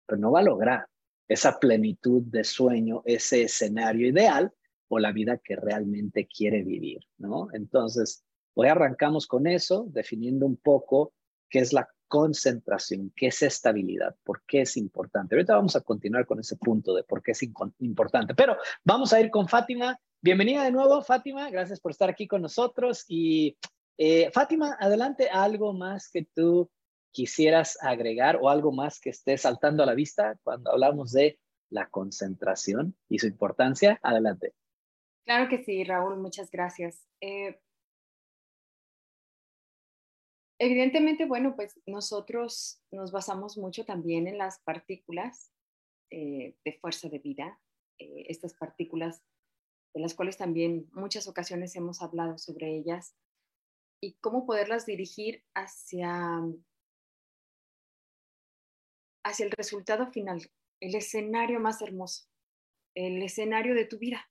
pero 0.07 0.21
no 0.21 0.33
va 0.33 0.41
a 0.41 0.45
lograr 0.45 0.89
esa 1.29 1.59
plenitud 1.59 2.23
de 2.23 2.45
sueño, 2.45 3.03
ese 3.05 3.43
escenario 3.43 4.09
ideal 4.09 4.53
o 4.91 4.99
la 4.99 5.13
vida 5.13 5.39
que 5.39 5.55
realmente 5.55 6.27
quiere 6.27 6.65
vivir, 6.65 6.99
¿no? 7.17 7.49
Entonces, 7.53 8.25
hoy 8.55 8.67
arrancamos 8.67 9.29
con 9.29 9.47
eso, 9.47 9.87
definiendo 9.89 10.47
un 10.47 10.57
poco 10.57 11.15
qué 11.49 11.61
es 11.61 11.73
la 11.73 11.89
concentración, 12.09 13.13
qué 13.15 13.29
es 13.29 13.41
estabilidad, 13.43 14.17
por 14.25 14.43
qué 14.49 14.63
es 14.63 14.77
importante. 14.77 15.37
Ahorita 15.37 15.55
vamos 15.55 15.77
a 15.77 15.81
continuar 15.81 16.27
con 16.27 16.41
ese 16.41 16.57
punto 16.57 16.93
de 16.93 17.05
por 17.05 17.23
qué 17.23 17.31
es 17.31 17.43
importante, 17.79 18.35
pero 18.35 18.57
vamos 18.83 19.13
a 19.13 19.21
ir 19.21 19.31
con 19.31 19.47
Fátima. 19.47 19.97
Bienvenida 20.21 20.65
de 20.65 20.73
nuevo, 20.73 21.01
Fátima. 21.03 21.49
Gracias 21.51 21.79
por 21.79 21.93
estar 21.93 22.11
aquí 22.11 22.27
con 22.27 22.43
nosotros. 22.43 23.05
Y 23.07 23.57
eh, 23.97 24.29
Fátima, 24.33 24.77
adelante, 24.81 25.29
algo 25.29 25.73
más 25.73 26.11
que 26.11 26.27
tú 26.35 26.69
quisieras 27.13 27.79
agregar 27.81 28.41
o 28.43 28.51
algo 28.51 28.73
más 28.73 28.99
que 28.99 29.11
esté 29.11 29.39
saltando 29.39 29.85
a 29.85 29.87
la 29.87 29.95
vista 29.95 30.37
cuando 30.43 30.73
hablamos 30.73 31.13
de 31.13 31.39
la 31.69 31.89
concentración 31.89 32.97
y 33.09 33.21
su 33.21 33.29
importancia. 33.29 34.01
Adelante. 34.03 34.55
Claro 35.25 35.49
que 35.49 35.63
sí, 35.63 35.85
Raúl, 35.85 36.19
muchas 36.19 36.51
gracias. 36.51 37.07
Eh, 37.21 37.61
evidentemente, 40.59 41.27
bueno, 41.27 41.55
pues 41.57 41.81
nosotros 41.87 42.83
nos 42.91 43.13
basamos 43.13 43.57
mucho 43.59 43.85
también 43.85 44.27
en 44.27 44.39
las 44.39 44.61
partículas 44.61 45.53
eh, 46.11 46.57
de 46.65 46.73
fuerza 46.81 47.09
de 47.09 47.19
vida, 47.19 47.61
eh, 47.99 48.27
estas 48.29 48.55
partículas 48.55 49.23
de 49.95 50.01
las 50.01 50.15
cuales 50.15 50.37
también 50.37 50.89
muchas 50.93 51.29
ocasiones 51.29 51.75
hemos 51.77 52.03
hablado 52.03 52.39
sobre 52.39 52.77
ellas 52.77 53.17
y 54.03 54.15
cómo 54.21 54.47
poderlas 54.47 54.87
dirigir 54.87 55.45
hacia, 55.55 56.41
hacia 59.25 59.47
el 59.47 59.53
resultado 59.53 60.11
final, 60.11 60.51
el 60.81 60.95
escenario 60.95 61.61
más 61.61 61.83
hermoso, 61.83 62.27
el 62.95 63.23
escenario 63.23 63.75
de 63.75 63.85
tu 63.85 63.99
vida. 63.99 64.29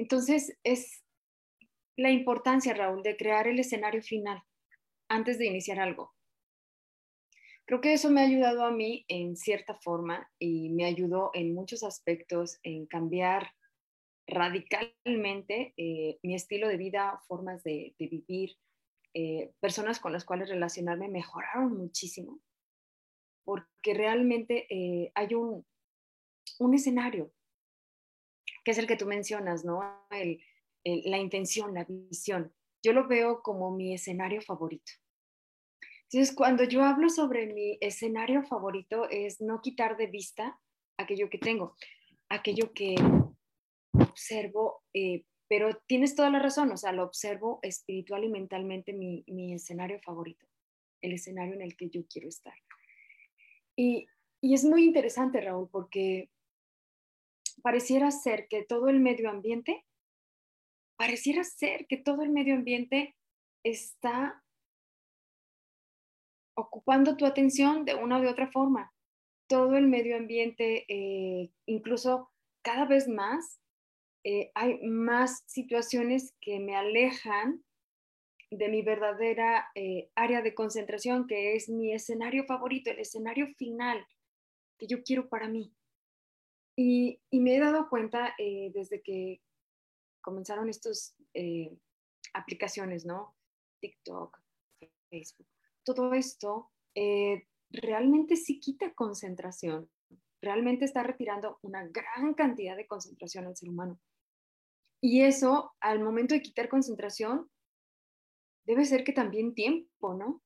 Entonces, 0.00 0.56
es 0.64 1.04
la 1.94 2.10
importancia, 2.10 2.72
Raúl, 2.72 3.02
de 3.02 3.18
crear 3.18 3.46
el 3.46 3.58
escenario 3.58 4.00
final 4.02 4.42
antes 5.10 5.38
de 5.38 5.44
iniciar 5.44 5.78
algo. 5.78 6.14
Creo 7.66 7.82
que 7.82 7.92
eso 7.92 8.08
me 8.10 8.22
ha 8.22 8.24
ayudado 8.24 8.64
a 8.64 8.70
mí 8.70 9.04
en 9.08 9.36
cierta 9.36 9.74
forma 9.74 10.26
y 10.38 10.70
me 10.70 10.86
ayudó 10.86 11.30
en 11.34 11.52
muchos 11.52 11.82
aspectos 11.82 12.58
en 12.62 12.86
cambiar 12.86 13.52
radicalmente 14.26 15.74
eh, 15.76 16.18
mi 16.22 16.34
estilo 16.34 16.68
de 16.68 16.78
vida, 16.78 17.20
formas 17.28 17.62
de, 17.62 17.94
vivir, 17.98 18.56
eh, 19.12 19.52
personas 19.60 20.00
con 20.00 20.14
las 20.14 20.24
cuales 20.24 20.48
relacionarme 20.48 21.10
mejoraron 21.10 21.76
muchísimo, 21.76 22.40
porque 23.44 23.92
realmente 23.92 24.66
eh, 24.70 25.12
hay 25.14 25.34
un, 25.34 25.66
un 26.58 26.74
escenario, 26.74 27.34
que 28.64 28.72
es 28.72 28.78
el 28.78 28.86
que 28.86 28.96
tú 28.96 29.06
mencionas, 29.06 29.64
¿no? 29.64 29.80
la 30.84 31.18
intención, 31.18 31.74
la 31.74 31.84
visión. 31.84 32.52
Yo 32.82 32.92
lo 32.92 33.06
veo 33.06 33.42
como 33.42 33.70
mi 33.70 33.94
escenario 33.94 34.40
favorito. 34.40 34.92
Entonces, 36.04 36.34
cuando 36.34 36.64
yo 36.64 36.82
hablo 36.82 37.08
sobre 37.08 37.46
mi 37.46 37.78
escenario 37.80 38.42
favorito, 38.42 39.08
es 39.10 39.40
no 39.40 39.60
quitar 39.60 39.96
de 39.96 40.06
vista 40.06 40.58
aquello 40.98 41.30
que 41.30 41.38
tengo, 41.38 41.76
aquello 42.28 42.72
que 42.72 42.96
observo, 43.92 44.82
eh, 44.92 45.24
pero 45.48 45.80
tienes 45.86 46.14
toda 46.14 46.30
la 46.30 46.40
razón, 46.40 46.72
o 46.72 46.76
sea, 46.76 46.92
lo 46.92 47.04
observo 47.04 47.60
espiritual 47.62 48.24
y 48.24 48.28
mentalmente 48.28 48.92
mi, 48.92 49.24
mi 49.26 49.54
escenario 49.54 50.00
favorito, 50.00 50.46
el 51.00 51.12
escenario 51.12 51.54
en 51.54 51.62
el 51.62 51.76
que 51.76 51.90
yo 51.90 52.02
quiero 52.06 52.28
estar. 52.28 52.54
Y, 53.76 54.06
y 54.40 54.54
es 54.54 54.64
muy 54.64 54.84
interesante, 54.84 55.40
Raúl, 55.40 55.68
porque 55.70 56.30
pareciera 57.60 58.10
ser 58.10 58.48
que 58.48 58.64
todo 58.64 58.88
el 58.88 59.00
medio 59.00 59.30
ambiente, 59.30 59.84
pareciera 60.96 61.44
ser 61.44 61.86
que 61.86 61.96
todo 61.96 62.22
el 62.22 62.30
medio 62.30 62.54
ambiente 62.54 63.16
está 63.64 64.42
ocupando 66.54 67.16
tu 67.16 67.26
atención 67.26 67.84
de 67.84 67.94
una 67.94 68.20
u 68.20 68.28
otra 68.28 68.50
forma. 68.50 68.92
Todo 69.48 69.76
el 69.76 69.86
medio 69.86 70.16
ambiente, 70.16 70.84
eh, 70.88 71.50
incluso 71.66 72.30
cada 72.62 72.84
vez 72.84 73.08
más, 73.08 73.60
eh, 74.24 74.50
hay 74.54 74.78
más 74.82 75.42
situaciones 75.46 76.34
que 76.40 76.60
me 76.60 76.76
alejan 76.76 77.64
de 78.50 78.68
mi 78.68 78.82
verdadera 78.82 79.68
eh, 79.74 80.10
área 80.14 80.42
de 80.42 80.54
concentración, 80.54 81.26
que 81.26 81.54
es 81.54 81.68
mi 81.68 81.92
escenario 81.94 82.44
favorito, 82.44 82.90
el 82.90 82.98
escenario 82.98 83.46
final 83.56 84.04
que 84.78 84.86
yo 84.86 85.02
quiero 85.02 85.28
para 85.28 85.48
mí. 85.48 85.72
Y, 86.82 87.20
me 87.32 87.56
he 87.56 87.60
dado 87.60 87.90
cuenta 87.90 88.34
eh, 88.38 88.70
desde 88.72 89.02
que 89.02 89.42
comenzaron 90.22 90.70
estas 90.70 91.14
eh, 91.34 91.76
aplicaciones, 92.32 93.04
¿no? 93.04 93.36
TikTok, 93.82 94.38
Facebook, 95.10 95.46
todo 95.84 96.14
esto 96.14 96.70
eh, 96.94 97.46
realmente 97.68 98.34
sí 98.36 98.60
quita 98.60 98.94
concentración, 98.94 99.90
realmente 100.40 100.86
está 100.86 101.02
retirando 101.02 101.58
una 101.60 101.86
gran 101.86 102.32
cantidad 102.32 102.78
de 102.78 102.86
concentración 102.86 103.44
al 103.44 103.56
ser 103.56 103.68
humano. 103.68 104.00
Y 105.02 105.20
eso, 105.24 105.74
al 105.80 106.02
momento 106.02 106.34
de 106.34 106.40
quitar 106.40 106.70
concentración, 106.70 107.50
debe 108.64 108.86
ser 108.86 109.04
que 109.04 109.12
también 109.12 109.52
tiempo, 109.52 110.14
¿no? 110.14 110.42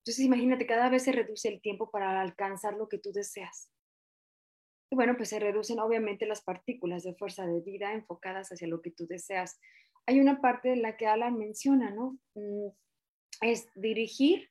Entonces 0.00 0.22
imagínate, 0.22 0.66
cada 0.66 0.90
vez 0.90 1.04
se 1.04 1.12
reduce 1.12 1.48
el 1.48 1.62
tiempo 1.62 1.90
para 1.90 2.20
alcanzar 2.20 2.74
lo 2.74 2.90
que 2.90 2.98
tú 2.98 3.10
deseas. 3.10 3.70
Y 4.92 4.96
bueno, 4.96 5.16
pues 5.16 5.28
se 5.28 5.38
reducen 5.38 5.78
obviamente 5.78 6.26
las 6.26 6.42
partículas 6.42 7.04
de 7.04 7.14
fuerza 7.14 7.46
de 7.46 7.60
vida 7.60 7.92
enfocadas 7.92 8.50
hacia 8.50 8.66
lo 8.66 8.82
que 8.82 8.90
tú 8.90 9.06
deseas. 9.06 9.60
Hay 10.06 10.20
una 10.20 10.40
parte 10.40 10.72
en 10.72 10.82
la 10.82 10.96
que 10.96 11.06
Alan 11.06 11.38
menciona, 11.38 11.92
¿no? 11.92 12.18
Mm, 12.34 12.70
es 13.42 13.68
dirigir, 13.76 14.50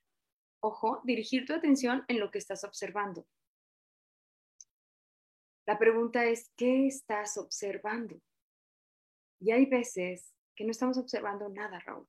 ojo, 0.62 1.01
dirigir 1.03 1.46
tu 1.46 1.53
atención 1.53 2.05
en 2.08 2.22
lo 2.22 2.31
que 2.31 2.38
estás 2.38 2.63
observando. 2.63 3.27
La 5.67 5.77
pregunta 5.77 6.24
es, 6.24 6.51
¿qué 6.55 6.88
estás 6.88 7.38
observando? 7.38 8.22
Y 9.41 9.51
hay 9.51 9.65
veces 9.65 10.34
que 10.55 10.63
no 10.63 10.72
estamos 10.72 10.98
observando 10.98 11.50
nada, 11.50 11.79
Raúl. 11.79 12.08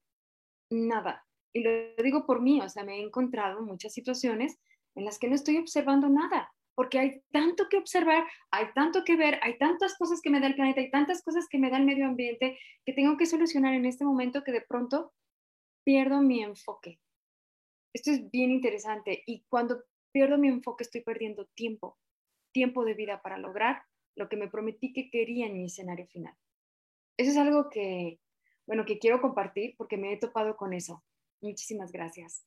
Nada. 0.70 1.26
Y 1.52 1.62
lo 1.64 1.70
digo 1.96 2.26
por 2.26 2.40
mí, 2.40 2.60
o 2.60 2.68
sea, 2.68 2.84
me 2.84 2.98
he 2.98 3.02
encontrado 3.02 3.58
en 3.58 3.64
muchas 3.64 3.92
situaciones 3.92 4.56
en 4.94 5.04
las 5.04 5.18
que 5.18 5.28
no 5.28 5.34
estoy 5.34 5.58
observando 5.58 6.08
nada 6.08 6.52
porque 6.74 6.98
hay 6.98 7.22
tanto 7.30 7.68
que 7.68 7.76
observar, 7.76 8.26
hay 8.50 8.72
tanto 8.74 9.04
que 9.04 9.16
ver, 9.16 9.38
hay 9.42 9.58
tantas 9.58 9.96
cosas 9.98 10.20
que 10.22 10.30
me 10.30 10.40
da 10.40 10.46
el 10.46 10.54
planeta, 10.54 10.80
hay 10.80 10.90
tantas 10.90 11.22
cosas 11.22 11.46
que 11.48 11.58
me 11.58 11.70
da 11.70 11.76
el 11.76 11.84
medio 11.84 12.06
ambiente 12.06 12.58
que 12.84 12.92
tengo 12.92 13.16
que 13.16 13.26
solucionar 13.26 13.74
en 13.74 13.86
este 13.86 14.04
momento 14.04 14.42
que 14.44 14.52
de 14.52 14.62
pronto 14.62 15.12
pierdo 15.84 16.22
mi 16.22 16.42
enfoque. 16.42 17.00
Esto 17.92 18.10
es 18.10 18.30
bien 18.30 18.50
interesante 18.50 19.22
y 19.26 19.44
cuando 19.48 19.82
pierdo 20.12 20.38
mi 20.38 20.48
enfoque 20.48 20.84
estoy 20.84 21.02
perdiendo 21.02 21.46
tiempo, 21.54 21.98
tiempo 22.52 22.84
de 22.84 22.94
vida 22.94 23.20
para 23.22 23.38
lograr 23.38 23.82
lo 24.16 24.28
que 24.28 24.36
me 24.36 24.48
prometí 24.48 24.92
que 24.92 25.10
quería 25.10 25.46
en 25.46 25.54
mi 25.54 25.66
escenario 25.66 26.06
final. 26.06 26.34
Eso 27.16 27.30
es 27.30 27.36
algo 27.36 27.68
que, 27.68 28.20
bueno, 28.66 28.84
que 28.84 28.98
quiero 28.98 29.20
compartir 29.20 29.74
porque 29.76 29.96
me 29.96 30.12
he 30.12 30.16
topado 30.16 30.56
con 30.56 30.72
eso. 30.72 31.02
Muchísimas 31.40 31.92
gracias. 31.92 32.44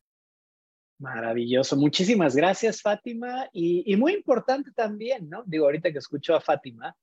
Maravilloso. 1.04 1.76
Muchísimas 1.76 2.34
gracias, 2.34 2.82
Fátima. 2.82 3.50
Y, 3.52 3.94
muy 3.98 4.14
importante 4.14 4.72
también, 4.72 5.30
¿no? 5.30 5.44
Digo, 5.46 5.66
ahorita 5.66 5.92
que 5.92 5.98
escucho 5.98 6.34
a 6.34 6.40
Fátima, 6.40 6.96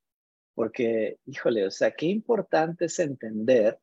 porque, 0.54 1.18
híjole, 1.26 1.66
o 1.66 1.70
sea, 1.70 1.90
qué 1.90 2.06
importante 2.06 2.86
es 2.86 2.98
entender 2.98 3.78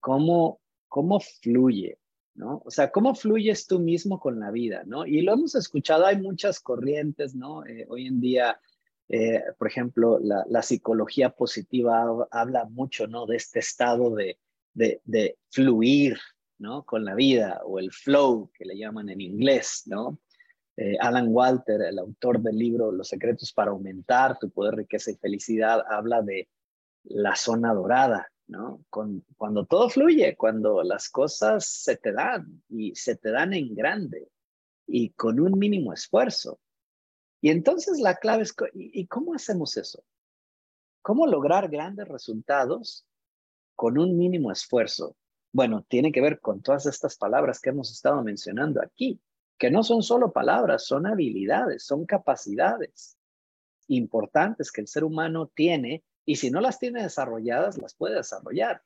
cómo, 0.00 0.60
cómo 0.86 1.18
fluye, 1.18 1.98
¿no? 2.34 2.60
O 2.62 2.70
sea, 2.70 2.90
cómo 2.90 3.14
fluyes 3.14 3.66
tú 3.66 3.80
mismo 3.80 4.20
con 4.20 4.38
la 4.38 4.50
vida, 4.50 4.82
¿no? 4.84 5.06
Y 5.06 5.22
lo 5.22 5.32
hemos 5.32 5.54
escuchado, 5.54 6.04
hay 6.04 6.18
muchas 6.18 6.60
corrientes, 6.60 7.34
¿no? 7.34 7.64
Eh, 7.64 7.86
hoy 7.88 8.06
en 8.06 8.20
día, 8.20 8.60
eh, 9.08 9.42
por 9.56 9.68
ejemplo, 9.68 10.18
la, 10.20 10.62
psicología 10.62 11.30
positiva 11.30 12.04
habla 12.30 12.66
mucho, 12.66 13.06
¿no? 13.06 13.24
De 13.24 13.36
este 13.36 13.60
estado 13.60 14.14
de, 14.14 14.38
de, 14.74 15.00
de 15.06 15.38
fluir, 15.48 16.18
¿no? 16.58 16.84
Con 16.84 17.04
la 17.04 17.14
vida 17.14 17.60
o 17.64 17.78
el 17.78 17.92
flow 17.92 18.50
que 18.52 18.64
le 18.64 18.76
llaman 18.76 19.08
en 19.08 19.20
inglés, 19.20 19.82
¿no? 19.86 20.18
Eh, 20.76 20.96
Alan 21.00 21.28
Walter, 21.30 21.82
el 21.82 21.98
autor 21.98 22.40
del 22.40 22.56
libro 22.56 22.92
Los 22.92 23.08
secretos 23.08 23.52
para 23.52 23.72
aumentar 23.72 24.38
tu 24.38 24.50
poder, 24.50 24.76
riqueza 24.76 25.10
y 25.10 25.16
felicidad, 25.16 25.82
habla 25.90 26.22
de 26.22 26.48
la 27.04 27.34
zona 27.34 27.74
dorada, 27.74 28.30
cuando 29.36 29.66
todo 29.66 29.90
fluye, 29.90 30.36
cuando 30.36 30.82
las 30.82 31.10
cosas 31.10 31.66
se 31.66 31.96
te 31.96 32.12
dan 32.12 32.62
y 32.68 32.94
se 32.94 33.16
te 33.16 33.30
dan 33.30 33.52
en 33.52 33.74
grande 33.74 34.30
y 34.86 35.10
con 35.10 35.38
un 35.38 35.58
mínimo 35.58 35.92
esfuerzo. 35.92 36.58
Y 37.40 37.50
entonces 37.50 38.00
la 38.00 38.16
clave 38.16 38.44
es, 38.44 38.54
¿y 38.74 39.06
cómo 39.06 39.34
hacemos 39.34 39.76
eso? 39.76 40.02
¿Cómo 41.02 41.26
lograr 41.26 41.68
grandes 41.68 42.08
resultados 42.08 43.06
con 43.74 43.98
un 43.98 44.16
mínimo 44.16 44.50
esfuerzo? 44.50 45.16
Bueno, 45.52 45.84
tiene 45.88 46.12
que 46.12 46.20
ver 46.20 46.40
con 46.40 46.62
todas 46.62 46.86
estas 46.86 47.16
palabras 47.16 47.60
que 47.60 47.70
hemos 47.70 47.90
estado 47.90 48.22
mencionando 48.22 48.82
aquí, 48.82 49.20
que 49.58 49.70
no 49.70 49.82
son 49.82 50.02
solo 50.02 50.32
palabras, 50.32 50.84
son 50.86 51.06
habilidades, 51.06 51.84
son 51.84 52.06
capacidades 52.06 53.18
importantes 53.88 54.70
que 54.70 54.82
el 54.82 54.86
ser 54.86 55.04
humano 55.04 55.50
tiene 55.54 56.04
y 56.24 56.36
si 56.36 56.50
no 56.50 56.60
las 56.60 56.78
tiene 56.78 57.02
desarrolladas, 57.02 57.78
las 57.78 57.94
puede 57.94 58.16
desarrollar. 58.16 58.82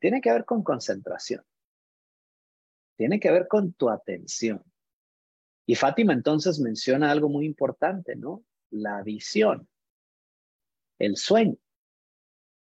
Tiene 0.00 0.20
que 0.20 0.32
ver 0.32 0.44
con 0.44 0.62
concentración. 0.62 1.44
Tiene 2.96 3.20
que 3.20 3.30
ver 3.30 3.48
con 3.48 3.72
tu 3.72 3.88
atención. 3.88 4.62
Y 5.66 5.76
Fátima 5.76 6.12
entonces 6.12 6.58
menciona 6.58 7.10
algo 7.10 7.28
muy 7.28 7.46
importante, 7.46 8.16
¿no? 8.16 8.44
La 8.70 9.02
visión, 9.02 9.68
el 10.98 11.16
sueño. 11.16 11.56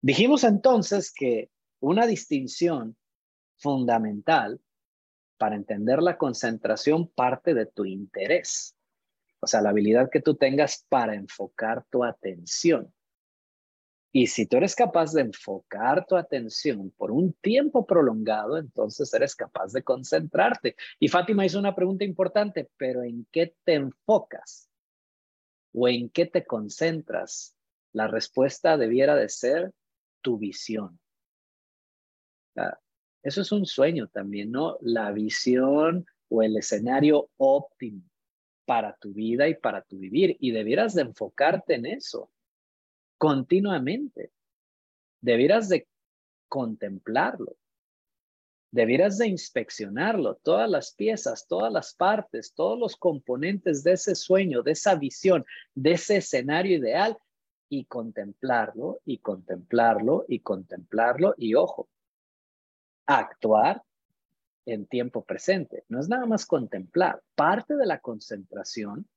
Dijimos 0.02 0.44
entonces 0.44 1.14
que 1.14 1.50
una 1.80 2.06
distinción 2.06 2.98
fundamental 3.60 4.60
para 5.38 5.56
entender 5.56 6.02
la 6.02 6.18
concentración 6.18 7.08
parte 7.08 7.54
de 7.54 7.66
tu 7.66 7.86
interés. 7.86 8.76
O 9.40 9.48
sea, 9.48 9.62
la 9.62 9.70
habilidad 9.70 10.10
que 10.10 10.22
tú 10.22 10.36
tengas 10.36 10.86
para 10.90 11.16
enfocar 11.16 11.86
tu 11.90 12.04
atención. 12.04 12.94
Y 14.12 14.28
si 14.28 14.48
tú 14.48 14.58
eres 14.58 14.76
capaz 14.76 15.14
de 15.14 15.22
enfocar 15.22 16.06
tu 16.06 16.16
atención 16.16 16.92
por 16.98 17.12
un 17.12 17.34
tiempo 17.34 17.86
prolongado, 17.86 18.58
entonces 18.58 19.14
eres 19.14 19.36
capaz 19.36 19.72
de 19.72 19.84
concentrarte. 19.84 20.76
Y 21.00 21.10
Fátima 21.10 21.46
hizo 21.46 21.60
una 21.60 21.76
pregunta 21.76 22.04
importante, 22.04 22.70
pero 22.76 23.04
¿en 23.04 23.28
qué 23.32 23.56
te 23.64 23.76
enfocas? 23.76 24.68
¿O 25.74 25.88
en 25.88 26.10
qué 26.10 26.26
te 26.26 26.44
concentras? 26.44 27.56
La 27.94 28.08
respuesta 28.08 28.78
debiera 28.78 29.16
de 29.16 29.30
ser 29.30 29.74
tu 30.22 30.40
visión. 30.40 31.00
Eso 33.22 33.42
es 33.42 33.52
un 33.52 33.66
sueño 33.66 34.08
también, 34.08 34.52
¿no? 34.52 34.78
La 34.82 35.12
visión 35.12 36.06
o 36.30 36.44
el 36.44 36.58
escenario 36.58 37.30
óptimo 37.38 38.04
para 38.66 38.96
tu 38.96 39.14
vida 39.14 39.48
y 39.48 39.56
para 39.56 39.82
tu 39.82 39.98
vivir. 39.98 40.38
Y 40.40 40.52
debieras 40.52 40.94
de 40.94 41.02
enfocarte 41.02 41.76
en 41.76 41.86
eso 41.86 42.32
continuamente. 43.18 44.32
Debieras 45.22 45.70
de 45.70 45.88
contemplarlo. 46.48 47.56
Debieras 48.72 49.18
de 49.18 49.28
inspeccionarlo, 49.28 50.36
todas 50.36 50.70
las 50.70 50.94
piezas, 50.94 51.48
todas 51.48 51.74
las 51.74 51.96
partes, 51.96 52.54
todos 52.54 52.78
los 52.80 52.96
componentes 52.96 53.84
de 53.84 53.94
ese 53.94 54.14
sueño, 54.14 54.62
de 54.62 54.74
esa 54.74 54.96
visión, 54.96 55.44
de 55.74 55.94
ese 55.94 56.18
escenario 56.18 56.78
ideal 56.78 57.18
y 57.68 57.86
contemplarlo 57.86 59.02
y 59.06 59.18
contemplarlo 59.18 60.26
y 60.28 60.42
contemplarlo 60.42 61.34
y 61.38 61.56
ojo, 61.56 61.90
actuar 63.10 63.82
en 64.66 64.86
tiempo 64.86 65.26
presente. 65.26 65.84
No 65.90 66.00
es 66.00 66.08
nada 66.08 66.28
más 66.28 66.46
contemplar. 66.46 67.24
Parte 67.34 67.76
de 67.76 67.88
la 67.88 68.00
concentración 68.00 69.10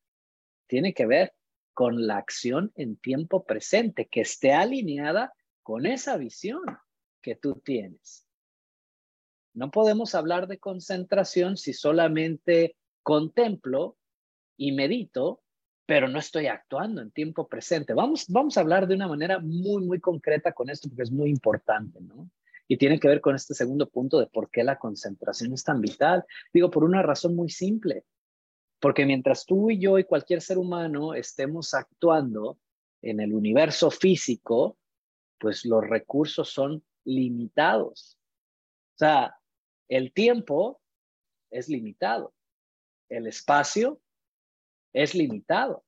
tiene 0.66 0.94
que 0.94 1.04
ver 1.04 1.34
con 1.74 2.06
la 2.06 2.16
acción 2.16 2.72
en 2.74 2.96
tiempo 2.96 3.44
presente, 3.44 4.08
que 4.08 4.22
esté 4.22 4.52
alineada 4.52 5.34
con 5.62 5.84
esa 5.84 6.16
visión 6.16 6.62
que 7.20 7.36
tú 7.36 7.60
tienes. 7.64 8.26
No 9.54 9.70
podemos 9.70 10.14
hablar 10.14 10.46
de 10.46 10.58
concentración 10.58 11.58
si 11.58 11.74
solamente 11.74 12.76
contemplo 13.02 13.98
y 14.56 14.72
medito, 14.72 15.42
pero 15.84 16.08
no 16.08 16.18
estoy 16.18 16.46
actuando 16.46 17.02
en 17.02 17.10
tiempo 17.10 17.46
presente. 17.46 17.92
Vamos, 17.92 18.24
vamos 18.28 18.56
a 18.56 18.60
hablar 18.60 18.86
de 18.86 18.94
una 18.94 19.08
manera 19.08 19.38
muy, 19.38 19.84
muy 19.84 20.00
concreta 20.00 20.52
con 20.52 20.70
esto 20.70 20.88
porque 20.88 21.02
es 21.02 21.10
muy 21.10 21.28
importante, 21.28 22.00
¿no? 22.00 22.30
Y 22.72 22.78
tiene 22.78 22.98
que 22.98 23.06
ver 23.06 23.20
con 23.20 23.34
este 23.34 23.52
segundo 23.52 23.86
punto 23.86 24.18
de 24.18 24.28
por 24.28 24.50
qué 24.50 24.64
la 24.64 24.78
concentración 24.78 25.52
es 25.52 25.62
tan 25.62 25.82
vital. 25.82 26.24
Digo, 26.54 26.70
por 26.70 26.84
una 26.84 27.02
razón 27.02 27.36
muy 27.36 27.50
simple. 27.50 28.06
Porque 28.80 29.04
mientras 29.04 29.44
tú 29.44 29.70
y 29.70 29.78
yo 29.78 29.98
y 29.98 30.04
cualquier 30.04 30.40
ser 30.40 30.56
humano 30.56 31.12
estemos 31.12 31.74
actuando 31.74 32.58
en 33.02 33.20
el 33.20 33.34
universo 33.34 33.90
físico, 33.90 34.78
pues 35.38 35.66
los 35.66 35.86
recursos 35.86 36.48
son 36.48 36.82
limitados. 37.04 38.16
O 38.94 38.98
sea, 39.00 39.36
el 39.86 40.14
tiempo 40.14 40.80
es 41.50 41.68
limitado, 41.68 42.32
el 43.10 43.26
espacio 43.26 44.00
es 44.94 45.14
limitado. 45.14 45.84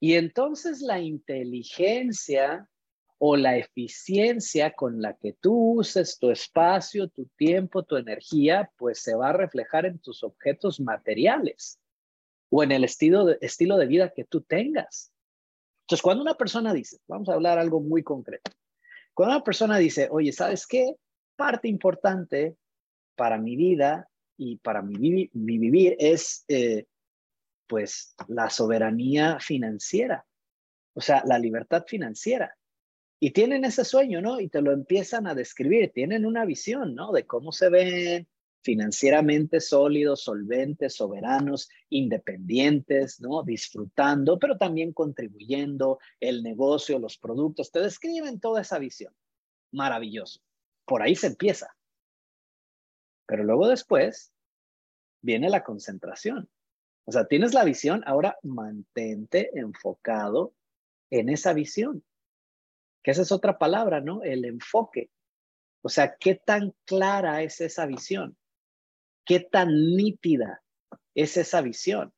Y 0.00 0.16
entonces 0.16 0.82
la 0.82 1.00
inteligencia 1.00 2.68
o 3.18 3.36
la 3.36 3.56
eficiencia 3.56 4.72
con 4.72 5.00
la 5.00 5.16
que 5.16 5.32
tú 5.32 5.78
uses 5.78 6.18
tu 6.18 6.30
espacio, 6.30 7.08
tu 7.08 7.26
tiempo, 7.36 7.82
tu 7.82 7.96
energía, 7.96 8.70
pues 8.76 9.00
se 9.00 9.14
va 9.14 9.30
a 9.30 9.32
reflejar 9.32 9.86
en 9.86 9.98
tus 9.98 10.22
objetos 10.22 10.80
materiales 10.80 11.78
o 12.50 12.62
en 12.62 12.72
el 12.72 12.84
estilo 12.84 13.24
de, 13.24 13.38
estilo 13.40 13.78
de 13.78 13.86
vida 13.86 14.12
que 14.14 14.24
tú 14.24 14.42
tengas. 14.42 15.12
Entonces, 15.82 16.02
cuando 16.02 16.22
una 16.22 16.34
persona 16.34 16.74
dice, 16.74 16.98
vamos 17.06 17.28
a 17.28 17.34
hablar 17.34 17.58
algo 17.58 17.80
muy 17.80 18.02
concreto, 18.02 18.50
cuando 19.14 19.36
una 19.36 19.44
persona 19.44 19.78
dice, 19.78 20.08
oye, 20.10 20.32
¿sabes 20.32 20.66
qué? 20.66 20.94
Parte 21.36 21.68
importante 21.68 22.56
para 23.14 23.38
mi 23.38 23.56
vida 23.56 24.10
y 24.36 24.58
para 24.58 24.82
mi, 24.82 25.30
vivir 25.32 25.96
es, 25.98 26.44
eh, 26.48 26.84
pues, 27.66 28.14
la 28.28 28.50
soberanía 28.50 29.38
financiera, 29.40 30.26
o 30.94 31.00
sea, 31.00 31.22
la 31.24 31.38
libertad 31.38 31.84
financiera. 31.86 32.54
Y 33.18 33.30
tienen 33.30 33.64
ese 33.64 33.84
sueño, 33.84 34.20
¿no? 34.20 34.40
Y 34.40 34.48
te 34.48 34.60
lo 34.60 34.72
empiezan 34.72 35.26
a 35.26 35.34
describir, 35.34 35.90
tienen 35.92 36.26
una 36.26 36.44
visión, 36.44 36.94
¿no? 36.94 37.12
De 37.12 37.26
cómo 37.26 37.50
se 37.50 37.70
ven 37.70 38.28
financieramente 38.62 39.60
sólidos, 39.60 40.24
solventes, 40.24 40.96
soberanos, 40.96 41.68
independientes, 41.88 43.20
¿no? 43.20 43.42
Disfrutando, 43.42 44.38
pero 44.38 44.58
también 44.58 44.92
contribuyendo, 44.92 45.98
el 46.20 46.42
negocio, 46.42 46.98
los 46.98 47.16
productos, 47.16 47.70
te 47.70 47.80
describen 47.80 48.40
toda 48.40 48.62
esa 48.62 48.78
visión. 48.78 49.14
Maravilloso. 49.72 50.40
Por 50.84 51.02
ahí 51.02 51.14
se 51.14 51.28
empieza. 51.28 51.74
Pero 53.26 53.44
luego 53.44 53.68
después 53.68 54.32
viene 55.22 55.48
la 55.48 55.64
concentración. 55.64 56.50
O 57.04 57.12
sea, 57.12 57.26
tienes 57.26 57.54
la 57.54 57.64
visión, 57.64 58.02
ahora 58.04 58.36
mantente 58.42 59.50
enfocado 59.54 60.54
en 61.10 61.28
esa 61.28 61.52
visión 61.52 62.04
que 63.06 63.12
esa 63.12 63.22
es 63.22 63.30
otra 63.30 63.56
palabra, 63.56 64.00
¿no? 64.00 64.24
El 64.24 64.44
enfoque. 64.44 65.12
O 65.80 65.88
sea, 65.88 66.16
¿qué 66.18 66.34
tan 66.34 66.74
clara 66.84 67.40
es 67.42 67.60
esa 67.60 67.86
visión? 67.86 68.36
¿Qué 69.24 69.38
tan 69.38 69.68
nítida 69.94 70.64
es 71.14 71.36
esa 71.36 71.60
visión? 71.60 72.12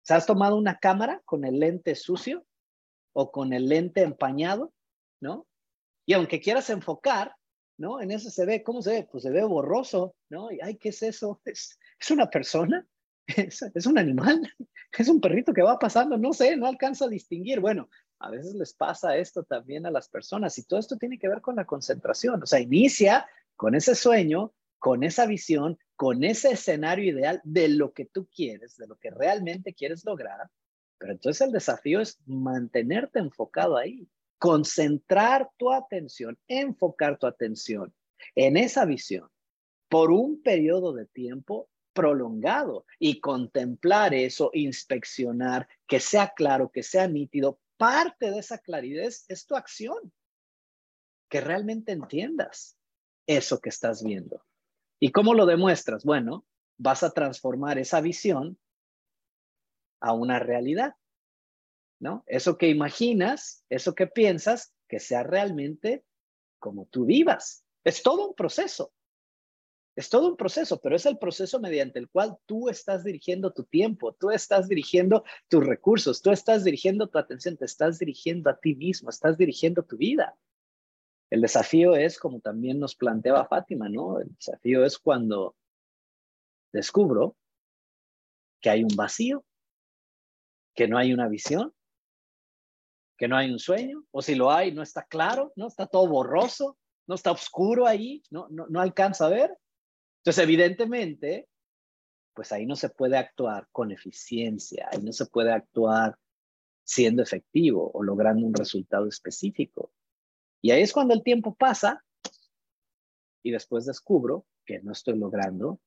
¿Se 0.00 0.14
has 0.14 0.24
tomado 0.24 0.56
una 0.56 0.78
cámara 0.78 1.20
con 1.26 1.44
el 1.44 1.58
lente 1.58 1.94
sucio 1.96 2.46
o 3.12 3.30
con 3.30 3.52
el 3.52 3.68
lente 3.68 4.00
empañado, 4.00 4.72
¿no? 5.20 5.46
Y 6.06 6.14
aunque 6.14 6.40
quieras 6.40 6.70
enfocar, 6.70 7.36
¿no? 7.76 8.00
En 8.00 8.10
eso 8.10 8.30
se 8.30 8.46
ve, 8.46 8.62
¿cómo 8.62 8.80
se 8.80 8.90
ve? 8.92 9.08
Pues 9.12 9.22
se 9.22 9.30
ve 9.30 9.44
borroso, 9.44 10.16
¿no? 10.30 10.50
Y, 10.50 10.60
ay, 10.62 10.78
¿qué 10.78 10.88
es 10.88 11.02
eso? 11.02 11.42
¿Es, 11.44 11.78
es 12.00 12.10
una 12.10 12.30
persona? 12.30 12.86
¿Es, 13.26 13.60
¿Es, 13.60 13.84
un 13.84 13.98
animal? 13.98 14.40
¿Es 14.98 15.08
un 15.08 15.20
perrito 15.20 15.52
que 15.52 15.60
va 15.60 15.78
pasando? 15.78 16.16
No 16.16 16.32
sé, 16.32 16.56
no 16.56 16.66
alcanza 16.66 17.04
a 17.04 17.08
distinguir. 17.08 17.60
Bueno, 17.60 17.90
a 18.22 18.30
veces 18.30 18.54
les 18.54 18.72
pasa 18.72 19.16
esto 19.16 19.42
también 19.42 19.84
a 19.84 19.90
las 19.90 20.08
personas 20.08 20.56
y 20.56 20.64
todo 20.64 20.78
esto 20.78 20.96
tiene 20.96 21.18
que 21.18 21.28
ver 21.28 21.40
con 21.40 21.56
la 21.56 21.64
concentración. 21.64 22.42
O 22.42 22.46
sea, 22.46 22.60
inicia 22.60 23.26
con 23.56 23.74
ese 23.74 23.94
sueño, 23.94 24.54
con 24.78 25.02
esa 25.02 25.26
visión, 25.26 25.76
con 25.96 26.22
ese 26.22 26.52
escenario 26.52 27.12
ideal 27.12 27.40
de 27.42 27.68
lo 27.68 27.92
que 27.92 28.04
tú 28.04 28.28
quieres, 28.34 28.76
de 28.76 28.86
lo 28.86 28.96
que 28.96 29.10
realmente 29.10 29.74
quieres 29.74 30.04
lograr. 30.04 30.48
Pero 30.98 31.12
entonces 31.12 31.40
el 31.40 31.52
desafío 31.52 32.00
es 32.00 32.20
mantenerte 32.26 33.18
enfocado 33.18 33.76
ahí, 33.76 34.08
concentrar 34.38 35.50
tu 35.56 35.72
atención, 35.72 36.38
enfocar 36.46 37.18
tu 37.18 37.26
atención 37.26 37.92
en 38.36 38.56
esa 38.56 38.84
visión 38.84 39.28
por 39.88 40.12
un 40.12 40.42
periodo 40.42 40.92
de 40.92 41.06
tiempo 41.06 41.68
prolongado 41.92 42.86
y 42.98 43.20
contemplar 43.20 44.14
eso, 44.14 44.50
inspeccionar, 44.54 45.68
que 45.86 46.00
sea 46.00 46.32
claro, 46.34 46.70
que 46.70 46.82
sea 46.82 47.08
nítido. 47.08 47.58
Parte 47.82 48.30
de 48.30 48.38
esa 48.38 48.58
claridad 48.58 49.04
es, 49.06 49.44
tu 49.44 49.56
acción, 49.56 50.12
que 51.28 51.40
realmente 51.40 51.90
entiendas 51.90 52.78
eso 53.26 53.58
que 53.58 53.70
estás 53.70 54.04
viendo. 54.04 54.46
¿Y 55.00 55.10
cómo 55.10 55.34
lo 55.34 55.46
demuestras? 55.46 56.04
Bueno, 56.04 56.46
vas 56.78 57.02
a 57.02 57.10
transformar 57.10 57.80
esa 57.80 58.00
visión 58.00 58.56
a 60.00 60.12
una 60.12 60.38
realidad, 60.38 60.94
¿no? 61.98 62.22
Eso 62.28 62.56
que 62.56 62.68
imaginas, 62.68 63.64
eso 63.68 63.96
que 63.96 64.06
piensas, 64.06 64.72
que 64.86 65.00
sea 65.00 65.24
realmente 65.24 66.04
como 66.60 66.86
tú 66.86 67.04
vivas. 67.04 67.64
Es 67.82 68.04
todo 68.04 68.28
un 68.28 68.36
proceso. 68.36 68.92
Es 69.94 70.08
todo 70.08 70.28
un 70.28 70.36
proceso, 70.36 70.80
pero 70.80 70.96
es 70.96 71.04
el 71.04 71.18
proceso 71.18 71.60
mediante 71.60 71.98
el 71.98 72.08
cual 72.08 72.38
tú 72.46 72.70
estás 72.70 73.04
dirigiendo 73.04 73.52
tu 73.52 73.64
tiempo, 73.64 74.14
tú 74.14 74.30
estás 74.30 74.68
dirigiendo 74.68 75.24
tus 75.48 75.66
recursos, 75.66 76.22
tú 76.22 76.30
estás 76.30 76.64
dirigiendo 76.64 77.08
tu 77.08 77.18
atención, 77.18 77.58
te 77.58 77.66
estás 77.66 77.98
dirigiendo 77.98 78.48
a 78.48 78.58
ti 78.58 78.74
mismo, 78.74 79.10
estás 79.10 79.36
dirigiendo 79.36 79.82
tu 79.82 79.98
vida. 79.98 80.34
El 81.28 81.42
desafío 81.42 81.94
es, 81.94 82.18
como 82.18 82.40
también 82.40 82.78
nos 82.78 82.94
planteaba 82.94 83.46
Fátima, 83.46 83.88
¿no? 83.88 84.18
El 84.18 84.34
desafío 84.34 84.84
es 84.84 84.98
cuando 84.98 85.56
descubro 86.72 87.36
que 88.60 88.70
hay 88.70 88.84
un 88.84 88.96
vacío, 88.96 89.44
que 90.74 90.88
no 90.88 90.96
hay 90.96 91.12
una 91.12 91.28
visión, 91.28 91.74
que 93.18 93.28
no 93.28 93.36
hay 93.36 93.50
un 93.50 93.58
sueño, 93.58 94.04
o 94.10 94.22
si 94.22 94.34
lo 94.34 94.50
hay, 94.50 94.72
no 94.72 94.82
está 94.82 95.04
claro, 95.04 95.52
¿no? 95.54 95.66
Está 95.68 95.86
todo 95.86 96.08
borroso, 96.08 96.78
no 97.06 97.14
está 97.14 97.30
oscuro 97.32 97.86
ahí, 97.86 98.22
no, 98.30 98.48
no, 98.48 98.66
no 98.68 98.80
alcanza 98.80 99.26
a 99.26 99.30
ver. 99.30 99.56
Entonces, 100.22 100.44
evidentemente, 100.44 101.48
pues 102.32 102.52
ahí 102.52 102.64
no 102.64 102.76
se 102.76 102.90
puede 102.90 103.16
actuar 103.16 103.66
con 103.72 103.90
eficiencia, 103.90 104.88
ahí 104.92 105.02
no 105.02 105.12
se 105.12 105.26
puede 105.26 105.52
actuar 105.52 106.16
siendo 106.84 107.22
efectivo 107.22 107.90
o 107.92 108.04
logrando 108.04 108.46
un 108.46 108.54
resultado 108.54 109.08
específico. 109.08 109.92
Y 110.60 110.70
ahí 110.70 110.82
es 110.82 110.92
cuando 110.92 111.12
el 111.12 111.24
tiempo 111.24 111.56
pasa 111.56 112.04
y 113.42 113.50
después 113.50 113.84
descubro 113.84 114.46
que 114.64 114.80
no 114.80 114.92
estoy 114.92 115.18
logrando 115.18 115.80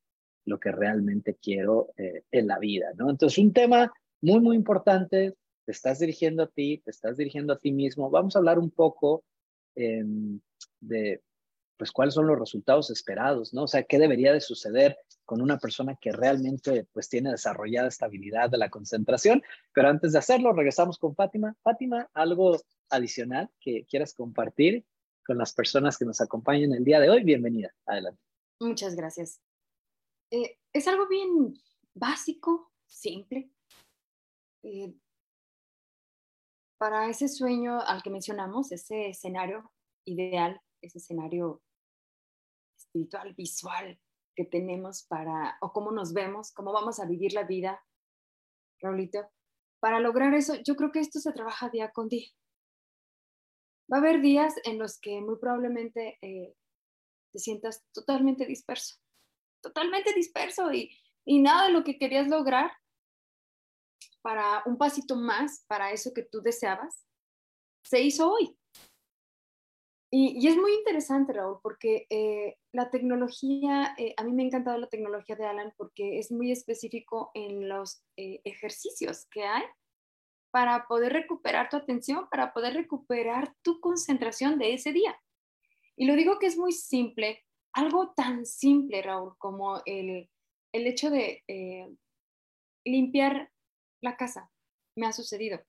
lo 0.43 0.59
que 0.59 0.73
realmente 0.73 1.37
quiero 1.41 1.93
eh, 1.95 2.23
en 2.29 2.47
la 2.47 2.59
vida, 2.59 2.91
¿no? 2.97 3.09
Entonces, 3.09 3.37
un 3.39 3.53
tema 3.53 3.93
muy, 4.21 4.41
muy 4.41 4.57
importante, 4.57 5.33
te 5.65 5.71
estás 5.71 5.99
dirigiendo 5.99 6.43
a 6.43 6.47
ti, 6.47 6.79
te 6.83 6.91
estás 6.91 7.15
dirigiendo 7.15 7.53
a 7.53 7.57
ti 7.57 7.71
mismo. 7.71 8.09
Vamos 8.09 8.35
a 8.35 8.39
hablar 8.39 8.59
un 8.59 8.69
poco 8.69 9.23
em, 9.75 10.41
de 10.81 11.23
pues 11.77 11.91
cuáles 11.91 12.13
son 12.13 12.27
los 12.27 12.39
resultados 12.39 12.89
esperados, 12.89 13.53
¿no? 13.53 13.63
O 13.63 13.67
sea, 13.67 13.83
qué 13.83 13.99
debería 13.99 14.33
de 14.33 14.41
suceder 14.41 14.97
con 15.25 15.41
una 15.41 15.57
persona 15.57 15.97
que 15.99 16.11
realmente 16.11 16.88
pues 16.93 17.09
tiene 17.09 17.31
desarrollada 17.31 17.88
esta 17.88 18.05
habilidad 18.05 18.49
de 18.49 18.57
la 18.57 18.69
concentración. 18.69 19.43
Pero 19.73 19.89
antes 19.89 20.13
de 20.13 20.19
hacerlo, 20.19 20.53
regresamos 20.53 20.97
con 20.97 21.15
Fátima. 21.15 21.55
Fátima, 21.63 22.09
algo 22.13 22.57
adicional 22.89 23.49
que 23.59 23.85
quieras 23.85 24.13
compartir 24.13 24.85
con 25.25 25.38
las 25.38 25.53
personas 25.53 25.97
que 25.97 26.05
nos 26.05 26.21
acompañan 26.21 26.73
el 26.73 26.83
día 26.83 26.99
de 26.99 27.09
hoy. 27.09 27.23
Bienvenida. 27.23 27.73
Adelante. 27.85 28.21
Muchas 28.59 28.95
gracias. 28.95 29.41
Eh, 30.31 30.57
es 30.71 30.88
algo 30.88 31.07
bien 31.07 31.53
básico, 31.93 32.71
simple. 32.85 33.49
Eh, 34.63 34.93
para 36.77 37.09
ese 37.09 37.27
sueño 37.27 37.81
al 37.81 38.03
que 38.03 38.09
mencionamos, 38.09 38.71
ese 38.71 39.09
escenario 39.09 39.71
ideal 40.05 40.61
ese 40.85 40.99
escenario 40.99 41.61
espiritual, 42.95 43.34
visual 43.34 43.99
que 44.36 44.45
tenemos 44.45 45.03
para, 45.03 45.58
o 45.62 45.71
cómo 45.71 45.91
nos 45.91 46.13
vemos, 46.13 46.51
cómo 46.53 46.71
vamos 46.71 46.99
a 46.99 47.05
vivir 47.05 47.34
la 47.34 47.43
vida, 47.43 47.84
Raulito. 48.81 49.29
Para 49.79 49.99
lograr 49.99 50.34
eso, 50.34 50.55
yo 50.65 50.75
creo 50.75 50.91
que 50.91 50.99
esto 50.99 51.19
se 51.19 51.31
trabaja 51.31 51.69
día 51.69 51.91
con 51.91 52.08
día. 52.08 52.27
Va 53.91 53.97
a 53.97 53.99
haber 53.99 54.21
días 54.21 54.55
en 54.63 54.79
los 54.79 54.99
que 54.99 55.21
muy 55.21 55.38
probablemente 55.38 56.17
eh, 56.21 56.55
te 57.31 57.39
sientas 57.39 57.86
totalmente 57.93 58.45
disperso, 58.45 58.95
totalmente 59.62 60.13
disperso 60.13 60.71
y, 60.73 60.89
y 61.25 61.39
nada 61.39 61.67
de 61.67 61.73
lo 61.73 61.84
que 61.84 61.97
querías 61.97 62.27
lograr 62.27 62.71
para 64.21 64.63
un 64.65 64.77
pasito 64.77 65.15
más, 65.15 65.63
para 65.67 65.91
eso 65.91 66.12
que 66.13 66.23
tú 66.23 66.41
deseabas, 66.41 67.05
se 67.84 68.01
hizo 68.01 68.31
hoy. 68.31 68.58
Y, 70.17 70.47
es 70.47 70.55
muy 70.55 70.73
interesante, 70.73 71.34
Raúl, 71.34 71.60
porque 71.62 72.08
eh, 72.10 72.58
la 72.75 72.89
tecnología, 72.89 73.95
eh, 73.97 74.13
a 74.17 74.23
mí 74.23 74.33
me 74.33 74.43
ha 74.43 74.45
encantado 74.47 74.77
la 74.77 74.88
tecnología 74.88 75.35
de 75.35 75.45
Alan 75.45 75.73
porque 75.77 76.19
es 76.19 76.31
muy 76.31 76.51
específico 76.51 77.31
en 77.33 77.69
los 77.69 78.03
eh, 78.17 78.41
ejercicios 78.43 79.27
que 79.31 79.43
hay 79.43 79.63
para 80.51 80.88
poder 80.88 81.13
recuperar 81.13 81.69
tu 81.69 81.77
atención, 81.77 82.27
para 82.29 82.53
poder 82.53 82.73
recuperar 82.73 83.53
tu 83.61 83.79
concentración 83.79 84.59
de 84.59 84.73
ese 84.73 84.93
día. 84.93 85.19
Y 85.95 86.05
lo 86.05 86.15
digo 86.15 86.39
que 86.39 86.47
es 86.47 86.57
muy 86.57 86.71
simple, 86.71 87.43
algo 87.73 88.13
tan 88.13 88.45
simple, 88.45 89.01
Raúl, 89.01 89.38
como 89.38 89.81
el, 89.85 90.29
el 90.73 90.88
hecho 90.88 91.09
de 91.09 91.43
limpiar 92.85 93.51
la 94.01 94.15
casa. 94.15 94.49
Me 94.95 95.07
ha 95.07 95.11
sucedido. 95.11 95.59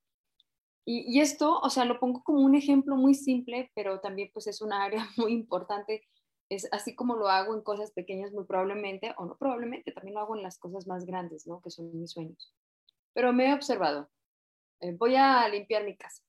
Y, 0.89 1.21
esto, 1.21 1.59
o 1.59 1.69
sea, 1.69 1.85
lo 1.85 1.99
pongo 1.99 2.23
como 2.23 2.43
un 2.43 2.55
ejemplo 2.55 2.95
muy 2.95 3.15
simple, 3.15 3.73
pero 3.75 3.99
también 3.99 4.31
pues 4.33 4.47
es 4.47 4.63
una 4.63 4.85
área 4.85 5.05
muy 5.17 5.33
importante. 5.33 6.07
Es 6.49 6.69
así 6.73 6.95
como 6.95 7.17
lo 7.17 7.29
hago 7.29 7.55
en 7.55 7.63
cosas 7.63 7.91
pequeñas 7.93 8.33
muy 8.33 8.45
probablemente, 8.45 9.15
o 9.19 9.27
no 9.27 9.37
probablemente, 9.37 9.93
también 9.93 10.15
lo 10.15 10.21
hago 10.21 10.37
en 10.37 10.43
las 10.43 10.59
cosas 10.59 10.87
más 10.87 11.05
grandes, 11.05 11.47
¿no? 11.47 11.61
Que 11.61 11.71
son 11.71 11.99
mis 11.99 12.13
sueños. 12.13 12.55
Pero 13.13 13.33
me 13.33 13.49
he 13.49 13.55
observado, 13.55 14.11
eh, 14.81 14.93
voy 14.93 15.17
a 15.17 15.49
limpiar 15.49 15.85
mi 15.85 15.97
casa. 15.97 16.23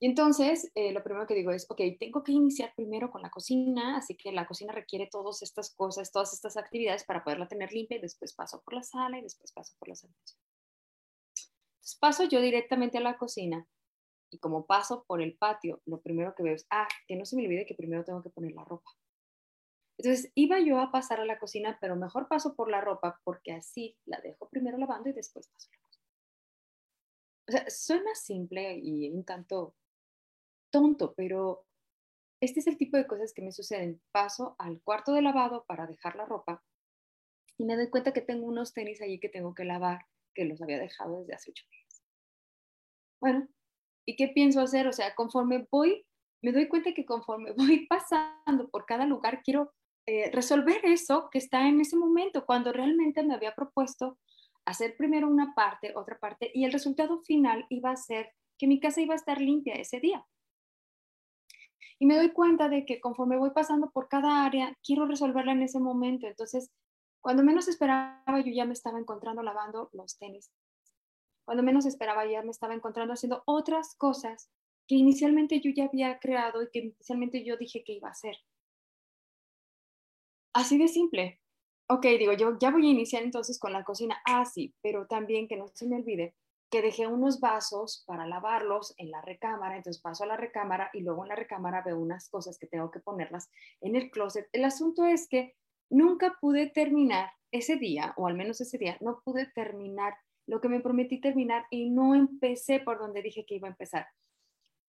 Y 0.00 0.06
entonces, 0.06 0.70
eh, 0.74 0.92
lo 0.92 1.02
primero 1.02 1.26
que 1.26 1.34
digo 1.34 1.50
es, 1.50 1.66
ok, 1.70 1.80
tengo 1.98 2.22
que 2.22 2.32
iniciar 2.32 2.74
primero 2.74 3.10
con 3.10 3.22
la 3.22 3.30
cocina, 3.30 3.96
así 3.96 4.16
que 4.16 4.32
la 4.32 4.46
cocina 4.46 4.72
requiere 4.72 5.08
todas 5.10 5.42
estas 5.42 5.74
cosas, 5.74 6.12
todas 6.12 6.32
estas 6.32 6.56
actividades 6.56 7.04
para 7.04 7.24
poderla 7.24 7.48
tener 7.48 7.72
limpia, 7.72 7.98
y 7.98 8.00
después 8.00 8.34
paso 8.34 8.60
por 8.62 8.74
la 8.74 8.82
sala 8.82 9.18
y 9.18 9.22
después 9.22 9.52
paso 9.52 9.74
por 9.78 9.88
la 9.88 9.94
habitaciones 9.94 10.38
paso 12.00 12.24
yo 12.24 12.40
directamente 12.40 12.98
a 12.98 13.02
la 13.02 13.16
cocina 13.16 13.66
y 14.34 14.38
como 14.38 14.66
paso 14.66 15.04
por 15.06 15.22
el 15.22 15.36
patio, 15.36 15.80
lo 15.86 16.00
primero 16.00 16.34
que 16.34 16.42
veo 16.42 16.54
es, 16.54 16.66
ah, 16.70 16.88
que 17.06 17.14
no 17.14 17.24
se 17.24 17.36
me 17.36 17.44
olvide 17.44 17.66
que 17.66 17.74
primero 17.74 18.04
tengo 18.04 18.20
que 18.20 18.30
poner 18.30 18.52
la 18.52 18.64
ropa. 18.64 18.90
Entonces 19.96 20.32
iba 20.34 20.58
yo 20.58 20.80
a 20.80 20.90
pasar 20.90 21.20
a 21.20 21.24
la 21.24 21.38
cocina, 21.38 21.78
pero 21.80 21.94
mejor 21.94 22.26
paso 22.26 22.56
por 22.56 22.68
la 22.68 22.80
ropa 22.80 23.20
porque 23.22 23.52
así 23.52 23.96
la 24.06 24.20
dejo 24.20 24.48
primero 24.48 24.76
lavando 24.76 25.08
y 25.08 25.12
después 25.12 25.46
paso 25.48 25.68
la 25.70 25.78
cocina. 25.82 26.04
O 27.46 27.52
sea, 27.52 27.70
suena 27.70 28.14
simple 28.16 28.76
y 28.82 29.08
un 29.10 29.24
tanto 29.24 29.76
tonto, 30.70 31.14
pero 31.14 31.64
este 32.40 32.58
es 32.58 32.66
el 32.66 32.76
tipo 32.76 32.96
de 32.96 33.06
cosas 33.06 33.32
que 33.32 33.42
me 33.42 33.52
suceden. 33.52 34.02
Paso 34.10 34.56
al 34.58 34.82
cuarto 34.82 35.12
de 35.12 35.22
lavado 35.22 35.64
para 35.68 35.86
dejar 35.86 36.16
la 36.16 36.24
ropa 36.24 36.64
y 37.56 37.64
me 37.64 37.76
doy 37.76 37.88
cuenta 37.88 38.12
que 38.12 38.20
tengo 38.20 38.46
unos 38.46 38.72
tenis 38.72 39.00
allí 39.00 39.20
que 39.20 39.28
tengo 39.28 39.54
que 39.54 39.64
lavar, 39.64 40.06
que 40.34 40.44
los 40.44 40.60
había 40.60 40.80
dejado 40.80 41.20
desde 41.20 41.34
hace 41.34 41.50
ocho 41.52 41.64
días. 41.70 42.02
Bueno, 43.20 43.48
¿y 44.06 44.16
qué 44.16 44.28
pienso 44.28 44.60
hacer? 44.60 44.86
O 44.86 44.92
sea, 44.92 45.14
conforme 45.14 45.66
voy, 45.70 46.04
me 46.42 46.52
doy 46.52 46.68
cuenta 46.68 46.92
que 46.92 47.04
conforme 47.04 47.52
voy 47.56 47.86
pasando 47.86 48.68
por 48.70 48.86
cada 48.86 49.06
lugar, 49.06 49.42
quiero 49.42 49.72
eh, 50.06 50.30
resolver 50.32 50.80
eso 50.84 51.28
que 51.30 51.38
está 51.38 51.66
en 51.68 51.80
ese 51.80 51.96
momento, 51.96 52.44
cuando 52.44 52.72
realmente 52.72 53.22
me 53.22 53.34
había 53.34 53.54
propuesto 53.54 54.18
hacer 54.66 54.96
primero 54.96 55.28
una 55.28 55.54
parte, 55.54 55.92
otra 55.94 56.18
parte, 56.18 56.50
y 56.54 56.64
el 56.64 56.72
resultado 56.72 57.20
final 57.22 57.66
iba 57.68 57.90
a 57.90 57.96
ser 57.96 58.32
que 58.58 58.66
mi 58.66 58.80
casa 58.80 59.00
iba 59.00 59.14
a 59.14 59.16
estar 59.16 59.40
limpia 59.40 59.74
ese 59.74 60.00
día. 60.00 60.24
Y 61.98 62.06
me 62.06 62.16
doy 62.16 62.32
cuenta 62.32 62.68
de 62.68 62.84
que 62.84 63.00
conforme 63.00 63.38
voy 63.38 63.50
pasando 63.50 63.90
por 63.90 64.08
cada 64.08 64.44
área, 64.44 64.76
quiero 64.82 65.06
resolverla 65.06 65.52
en 65.52 65.62
ese 65.62 65.80
momento. 65.80 66.26
Entonces, 66.26 66.70
cuando 67.20 67.42
menos 67.42 67.68
esperaba, 67.68 68.40
yo 68.44 68.52
ya 68.52 68.64
me 68.64 68.72
estaba 68.72 68.98
encontrando 68.98 69.42
lavando 69.42 69.88
los 69.92 70.18
tenis 70.18 70.50
cuando 71.44 71.62
menos 71.62 71.86
esperaba 71.86 72.26
ya 72.26 72.42
me 72.42 72.50
estaba 72.50 72.74
encontrando 72.74 73.12
haciendo 73.12 73.42
otras 73.46 73.94
cosas 73.96 74.50
que 74.86 74.96
inicialmente 74.96 75.60
yo 75.60 75.70
ya 75.74 75.86
había 75.86 76.18
creado 76.18 76.62
y 76.62 76.70
que 76.70 76.78
inicialmente 76.80 77.44
yo 77.44 77.56
dije 77.56 77.82
que 77.84 77.94
iba 77.94 78.08
a 78.08 78.12
hacer. 78.12 78.36
Así 80.52 80.78
de 80.78 80.88
simple. 80.88 81.40
Ok, 81.88 82.06
digo, 82.18 82.32
yo 82.32 82.56
ya 82.58 82.70
voy 82.70 82.86
a 82.86 82.90
iniciar 82.90 83.22
entonces 83.22 83.58
con 83.58 83.72
la 83.72 83.84
cocina. 83.84 84.16
Ah, 84.24 84.44
sí, 84.44 84.74
pero 84.82 85.06
también 85.06 85.48
que 85.48 85.56
no 85.56 85.68
se 85.68 85.86
me 85.86 85.96
olvide 85.96 86.34
que 86.70 86.82
dejé 86.82 87.06
unos 87.06 87.38
vasos 87.38 88.02
para 88.04 88.26
lavarlos 88.26 88.94
en 88.96 89.12
la 89.12 89.20
recámara, 89.20 89.76
entonces 89.76 90.02
paso 90.02 90.24
a 90.24 90.26
la 90.26 90.36
recámara 90.36 90.90
y 90.92 91.02
luego 91.02 91.22
en 91.22 91.28
la 91.28 91.36
recámara 91.36 91.82
veo 91.82 91.96
unas 91.96 92.28
cosas 92.28 92.58
que 92.58 92.66
tengo 92.66 92.90
que 92.90 92.98
ponerlas 92.98 93.48
en 93.80 93.94
el 93.94 94.10
closet. 94.10 94.48
El 94.52 94.64
asunto 94.64 95.04
es 95.04 95.28
que 95.28 95.54
nunca 95.88 96.36
pude 96.40 96.68
terminar 96.68 97.30
ese 97.52 97.76
día, 97.76 98.12
o 98.16 98.26
al 98.26 98.34
menos 98.34 98.60
ese 98.60 98.76
día, 98.78 98.98
no 99.00 99.20
pude 99.24 99.46
terminar 99.54 100.16
lo 100.46 100.60
que 100.60 100.68
me 100.68 100.80
prometí 100.80 101.20
terminar 101.20 101.66
y 101.70 101.90
no 101.90 102.14
empecé 102.14 102.80
por 102.80 102.98
donde 102.98 103.22
dije 103.22 103.46
que 103.46 103.56
iba 103.56 103.68
a 103.68 103.72
empezar. 103.72 104.06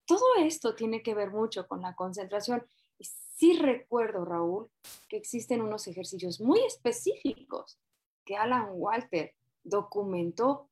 Todo 0.05 0.35
esto 0.39 0.75
tiene 0.75 1.01
que 1.01 1.15
ver 1.15 1.31
mucho 1.31 1.67
con 1.67 1.81
la 1.81 1.95
concentración. 1.95 2.63
Y 2.97 3.05
sí 3.05 3.57
recuerdo, 3.57 4.25
Raúl, 4.25 4.69
que 5.09 5.17
existen 5.17 5.61
unos 5.61 5.87
ejercicios 5.87 6.39
muy 6.39 6.59
específicos 6.63 7.79
que 8.23 8.35
Alan 8.35 8.69
Walter 8.71 9.33
documentó 9.63 10.69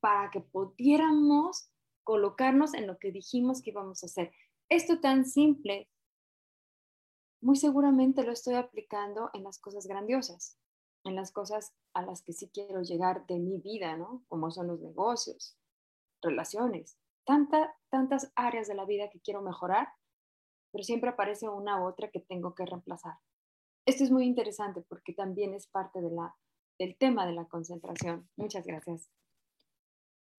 para 0.00 0.30
que 0.30 0.40
pudiéramos 0.40 1.70
colocarnos 2.04 2.74
en 2.74 2.86
lo 2.86 2.98
que 2.98 3.12
dijimos 3.12 3.62
que 3.62 3.70
íbamos 3.70 4.02
a 4.02 4.06
hacer. 4.06 4.32
Esto 4.68 5.00
tan 5.00 5.24
simple, 5.24 5.88
muy 7.40 7.56
seguramente 7.56 8.24
lo 8.24 8.32
estoy 8.32 8.54
aplicando 8.54 9.30
en 9.32 9.44
las 9.44 9.58
cosas 9.58 9.86
grandiosas, 9.86 10.58
en 11.06 11.16
las 11.16 11.32
cosas 11.32 11.74
a 11.94 12.02
las 12.02 12.22
que 12.22 12.32
sí 12.32 12.50
quiero 12.52 12.82
llegar 12.82 13.26
de 13.26 13.38
mi 13.38 13.58
vida, 13.58 13.96
¿no? 13.96 14.24
Como 14.28 14.50
son 14.50 14.68
los 14.68 14.80
negocios, 14.80 15.58
relaciones, 16.22 16.98
tanta, 17.24 17.74
tantas 17.90 18.32
áreas 18.34 18.68
de 18.68 18.74
la 18.74 18.84
vida 18.84 19.10
que 19.10 19.20
quiero 19.20 19.42
mejorar, 19.42 19.88
pero 20.72 20.84
siempre 20.84 21.10
aparece 21.10 21.48
una 21.48 21.80
u 21.82 21.86
otra 21.86 22.10
que 22.10 22.20
tengo 22.20 22.54
que 22.54 22.66
reemplazar. 22.66 23.14
Esto 23.86 24.04
es 24.04 24.10
muy 24.10 24.26
interesante 24.26 24.82
porque 24.88 25.12
también 25.12 25.54
es 25.54 25.66
parte 25.68 26.00
de 26.00 26.10
la, 26.10 26.34
del 26.78 26.96
tema 26.96 27.26
de 27.26 27.32
la 27.32 27.46
concentración. 27.46 28.28
Muchas 28.36 28.66
gracias. 28.66 29.10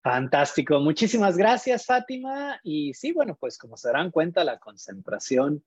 Fantástico, 0.02 0.78
muchísimas 0.80 1.36
gracias 1.36 1.86
Fátima. 1.86 2.60
Y 2.62 2.94
sí, 2.94 3.12
bueno, 3.12 3.36
pues 3.38 3.58
como 3.58 3.76
se 3.76 3.88
darán 3.88 4.10
cuenta, 4.10 4.44
la 4.44 4.58
concentración 4.58 5.64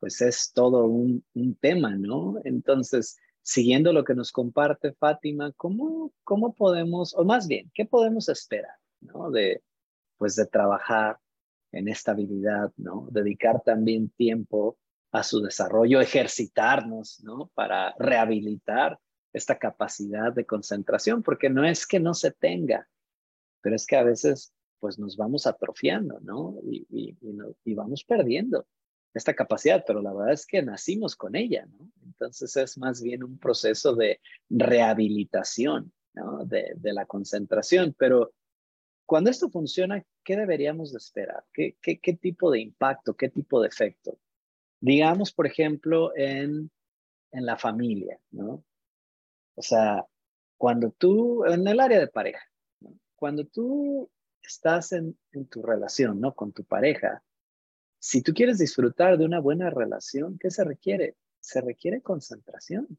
pues 0.00 0.20
es 0.20 0.52
todo 0.52 0.84
un, 0.84 1.24
un 1.34 1.56
tema, 1.56 1.96
¿no? 1.96 2.36
Entonces, 2.44 3.18
siguiendo 3.48 3.94
lo 3.94 4.04
que 4.04 4.14
nos 4.14 4.30
comparte 4.30 4.92
Fátima, 4.92 5.52
¿cómo, 5.56 6.12
¿cómo 6.22 6.52
podemos, 6.52 7.14
o 7.14 7.24
más 7.24 7.48
bien, 7.48 7.70
qué 7.72 7.86
podemos 7.86 8.28
esperar, 8.28 8.76
¿no? 9.00 9.30
De, 9.30 9.62
pues 10.18 10.36
de 10.36 10.44
trabajar 10.44 11.18
en 11.72 11.88
esta 11.88 12.12
habilidad, 12.12 12.70
¿no? 12.76 13.08
Dedicar 13.10 13.62
también 13.62 14.10
tiempo 14.10 14.76
a 15.12 15.22
su 15.22 15.40
desarrollo, 15.40 15.98
ejercitarnos, 16.02 17.22
¿no? 17.24 17.50
Para 17.54 17.94
rehabilitar 17.98 18.98
esta 19.32 19.58
capacidad 19.58 20.30
de 20.30 20.44
concentración, 20.44 21.22
porque 21.22 21.48
no 21.48 21.64
es 21.64 21.86
que 21.86 22.00
no 22.00 22.12
se 22.12 22.32
tenga, 22.32 22.86
pero 23.62 23.76
es 23.76 23.86
que 23.86 23.96
a 23.96 24.02
veces 24.02 24.52
pues 24.78 24.98
nos 24.98 25.16
vamos 25.16 25.46
atrofiando, 25.46 26.20
¿no? 26.20 26.54
Y, 26.70 27.16
y, 27.64 27.74
vamos 27.74 28.04
perdiendo 28.04 28.66
esta 29.18 29.34
capacidad, 29.34 29.84
pero 29.86 30.00
la 30.00 30.12
verdad 30.12 30.32
es 30.32 30.46
que 30.46 30.62
nacimos 30.62 31.14
con 31.16 31.36
ella, 31.36 31.66
¿no? 31.66 31.90
Entonces 32.04 32.56
es 32.56 32.78
más 32.78 33.02
bien 33.02 33.22
un 33.22 33.38
proceso 33.38 33.94
de 33.94 34.20
rehabilitación, 34.48 35.92
¿no? 36.14 36.44
De, 36.44 36.74
la 36.82 37.06
concentración, 37.06 37.94
pero 37.98 38.32
cuando 39.06 39.30
esto 39.30 39.50
funciona, 39.50 40.04
¿qué 40.24 40.36
deberíamos 40.36 40.92
de 40.92 40.98
esperar? 40.98 41.44
¿Qué, 41.52 42.18
tipo 42.20 42.50
de 42.50 42.60
impacto, 42.60 43.14
qué 43.14 43.28
tipo 43.28 43.60
de 43.60 43.68
efecto? 43.68 44.18
Digamos, 44.80 45.32
por 45.32 45.46
ejemplo, 45.46 46.12
en, 46.16 46.70
en 47.32 47.46
la 47.46 47.56
familia, 47.56 48.18
¿no? 48.30 48.64
O 49.54 49.62
sea, 49.62 50.06
cuando 50.56 50.90
tú, 50.90 51.44
en 51.44 51.66
el 51.66 51.80
área 51.80 51.98
de 51.98 52.08
pareja, 52.08 52.42
cuando 53.16 53.44
tú 53.46 54.10
estás 54.42 54.92
en, 54.92 55.18
en 55.32 55.46
tu 55.46 55.62
relación, 55.62 56.20
¿no? 56.20 56.34
Con 56.34 56.52
tu 56.52 56.64
pareja, 56.64 57.22
si 57.98 58.22
tú 58.22 58.32
quieres 58.32 58.58
disfrutar 58.58 59.18
de 59.18 59.24
una 59.24 59.40
buena 59.40 59.70
relación, 59.70 60.38
¿qué 60.38 60.50
se 60.50 60.64
requiere? 60.64 61.16
Se 61.40 61.60
requiere 61.60 62.00
concentración. 62.00 62.98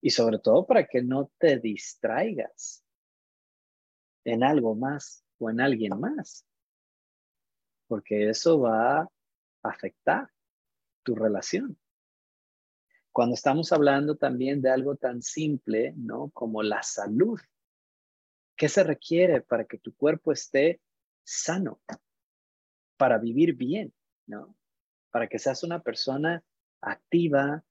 Y 0.00 0.10
sobre 0.10 0.38
todo 0.38 0.66
para 0.66 0.86
que 0.86 1.02
no 1.02 1.30
te 1.38 1.58
distraigas 1.58 2.84
en 4.24 4.44
algo 4.44 4.74
más 4.74 5.24
o 5.38 5.50
en 5.50 5.60
alguien 5.60 5.98
más, 5.98 6.46
porque 7.86 8.28
eso 8.28 8.60
va 8.60 9.00
a 9.00 9.10
afectar 9.62 10.30
tu 11.02 11.14
relación. 11.14 11.78
Cuando 13.12 13.34
estamos 13.34 13.72
hablando 13.72 14.16
también 14.16 14.60
de 14.60 14.70
algo 14.70 14.96
tan 14.96 15.22
simple, 15.22 15.94
¿no? 15.96 16.30
Como 16.30 16.62
la 16.62 16.82
salud. 16.82 17.40
¿Qué 18.56 18.68
se 18.68 18.82
requiere 18.82 19.40
para 19.40 19.64
que 19.64 19.78
tu 19.78 19.94
cuerpo 19.94 20.32
esté 20.32 20.80
sano? 21.22 21.80
Para 22.96 23.18
vivir 23.18 23.54
bien, 23.54 23.92
¿no? 24.26 24.56
Para 25.10 25.28
que 25.28 25.38
seas 25.38 25.62
una 25.62 25.82
persona 25.82 26.42
activa, 26.80 27.64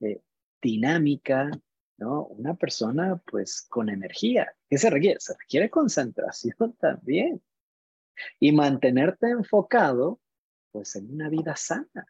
eh, 0.00 0.22
dinámica, 0.60 1.50
¿no? 1.96 2.26
Una 2.26 2.54
persona 2.54 3.22
pues 3.26 3.66
con 3.68 3.88
energía. 3.88 4.54
¿Qué 4.68 4.78
se 4.78 4.90
requiere? 4.90 5.20
Se 5.20 5.34
requiere 5.38 5.70
concentración 5.70 6.74
también. 6.80 7.42
Y 8.38 8.52
mantenerte 8.52 9.30
enfocado 9.30 10.20
pues 10.72 10.94
en 10.96 11.10
una 11.12 11.28
vida 11.28 11.56
sana. 11.56 12.06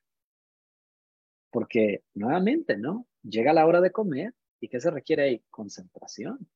Porque 1.51 2.05
nuevamente, 2.15 2.77
¿no? 2.77 3.07
Llega 3.23 3.53
la 3.53 3.67
hora 3.67 3.81
de 3.81 3.93
comer 3.93 4.35
y 4.61 4.69
¿qué 4.69 4.81
se 4.81 4.91
requiere 4.91 5.25
ahí? 5.25 5.45
Concentración. 5.51 6.49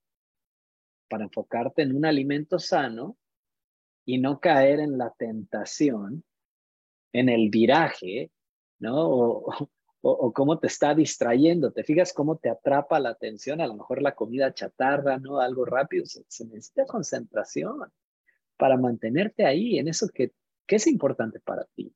Para 1.09 1.25
enfocarte 1.25 1.83
en 1.83 1.97
un 1.97 2.05
alimento 2.05 2.59
sano 2.59 3.17
y 4.05 4.19
no 4.19 4.41
caer 4.41 4.81
en 4.81 4.99
la 4.99 5.11
tentación, 5.17 6.25
en 7.13 7.29
el 7.29 7.49
viraje, 7.49 8.31
¿no? 8.79 9.45
o, 10.07 10.33
cómo 10.35 10.59
te 10.59 10.67
está 10.67 10.95
distrayendo. 10.95 11.73
Te 11.73 11.83
fijas 11.83 12.13
cómo 12.13 12.37
te 12.37 12.51
atrapa 12.51 13.01
la 13.01 13.09
atención, 13.09 13.63
a 13.63 13.67
lo 13.67 13.75
mejor 13.75 14.03
la 14.03 14.15
comida 14.15 14.53
chatarra, 14.53 15.19
¿no? 15.19 15.41
Algo 15.41 15.65
rápido. 15.65 16.05
Se, 16.05 16.45
necesita 16.45 16.85
concentración 16.85 17.91
para 18.59 18.77
mantenerte 18.77 19.47
ahí 19.47 19.79
en 19.79 19.89
eso 19.89 20.09
que, 20.09 20.33
que 20.67 20.77
es 20.77 20.87
importante 20.87 21.41
para 21.41 21.65
ti, 21.75 21.95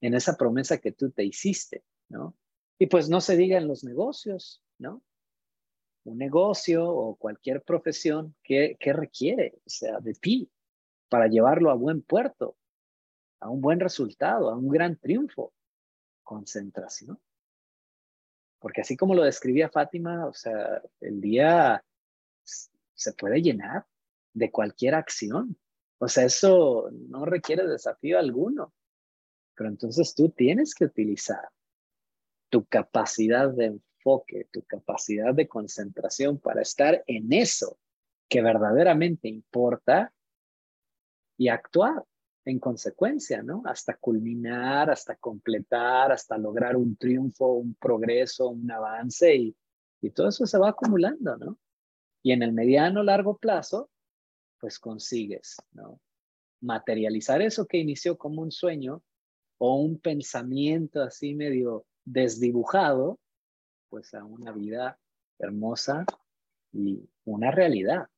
en 0.00 0.14
esa 0.14 0.36
promesa 0.36 0.78
que 0.78 0.92
tú 0.92 1.10
te 1.10 1.24
hiciste, 1.24 1.82
¿no? 2.08 2.36
Y 2.78 2.86
pues 2.86 3.08
no 3.08 3.20
se 3.20 3.36
diga 3.36 3.58
en 3.58 3.66
los 3.66 3.82
negocios, 3.82 4.62
¿no? 4.78 5.02
Un 6.04 6.18
negocio 6.18 6.88
o 6.88 7.16
cualquier 7.16 7.62
profesión, 7.62 8.36
¿qué, 8.44 8.76
qué 8.78 8.92
requiere? 8.92 9.58
Sea, 9.66 9.98
de 9.98 10.14
ti, 10.14 10.48
para 11.08 11.28
llevarlo 11.28 11.70
a 11.70 11.74
buen 11.74 12.02
puerto, 12.02 12.56
a 13.40 13.48
un 13.48 13.60
buen 13.60 13.80
resultado, 13.80 14.50
a 14.50 14.56
un 14.56 14.68
gran 14.68 14.96
triunfo 14.96 15.52
concentración. 16.22 17.18
Porque 18.58 18.82
así 18.82 18.96
como 18.96 19.14
lo 19.14 19.22
describía 19.22 19.70
Fátima, 19.70 20.26
o 20.26 20.34
sea, 20.34 20.82
el 21.00 21.20
día 21.20 21.82
se 22.94 23.12
puede 23.14 23.40
llenar 23.40 23.86
de 24.34 24.50
cualquier 24.50 24.94
acción. 24.94 25.56
O 25.98 26.08
sea, 26.08 26.24
eso 26.24 26.90
no 26.92 27.24
requiere 27.24 27.66
desafío 27.66 28.18
alguno. 28.18 28.74
Pero 29.54 29.70
entonces 29.70 30.14
tú 30.14 30.28
tienes 30.28 30.74
que 30.74 30.84
utilizar 30.84 31.48
tu 32.50 32.66
capacidad 32.66 33.48
de 33.50 33.66
enfoque, 33.66 34.48
tu 34.52 34.62
capacidad 34.64 35.34
de 35.34 35.48
concentración 35.48 36.38
para 36.38 36.62
estar 36.62 37.02
en 37.06 37.32
eso 37.32 37.78
que 38.28 38.42
verdaderamente 38.42 39.28
importa 39.28 40.12
y 41.38 41.48
actuar 41.48 42.04
en 42.44 42.58
consecuencia, 42.58 43.42
¿no? 43.42 43.62
Hasta 43.64 43.96
culminar, 43.96 44.90
hasta 44.90 45.16
completar, 45.16 46.12
hasta 46.12 46.36
lograr 46.36 46.76
un 46.76 46.96
triunfo, 46.96 47.52
un 47.52 47.74
progreso, 47.74 48.48
un 48.48 48.70
avance 48.70 49.34
y, 49.34 49.56
y 50.00 50.10
todo 50.10 50.28
eso 50.28 50.46
se 50.46 50.58
va 50.58 50.70
acumulando, 50.70 51.36
¿no? 51.36 51.58
Y 52.22 52.32
en 52.32 52.42
el 52.42 52.52
mediano, 52.52 53.02
largo 53.02 53.38
plazo, 53.38 53.90
pues 54.58 54.78
consigues, 54.78 55.56
¿no? 55.72 56.00
Materializar 56.60 57.40
eso 57.40 57.66
que 57.66 57.78
inició 57.78 58.18
como 58.18 58.42
un 58.42 58.50
sueño 58.50 59.02
o 59.58 59.76
un 59.76 59.98
pensamiento 60.00 61.02
así 61.02 61.34
medio 61.34 61.86
desdibujado, 62.04 63.18
pues 63.90 64.14
a 64.14 64.24
una 64.24 64.52
vida 64.52 64.98
hermosa 65.38 66.04
y 66.72 67.08
una 67.24 67.50
realidad 67.50 68.08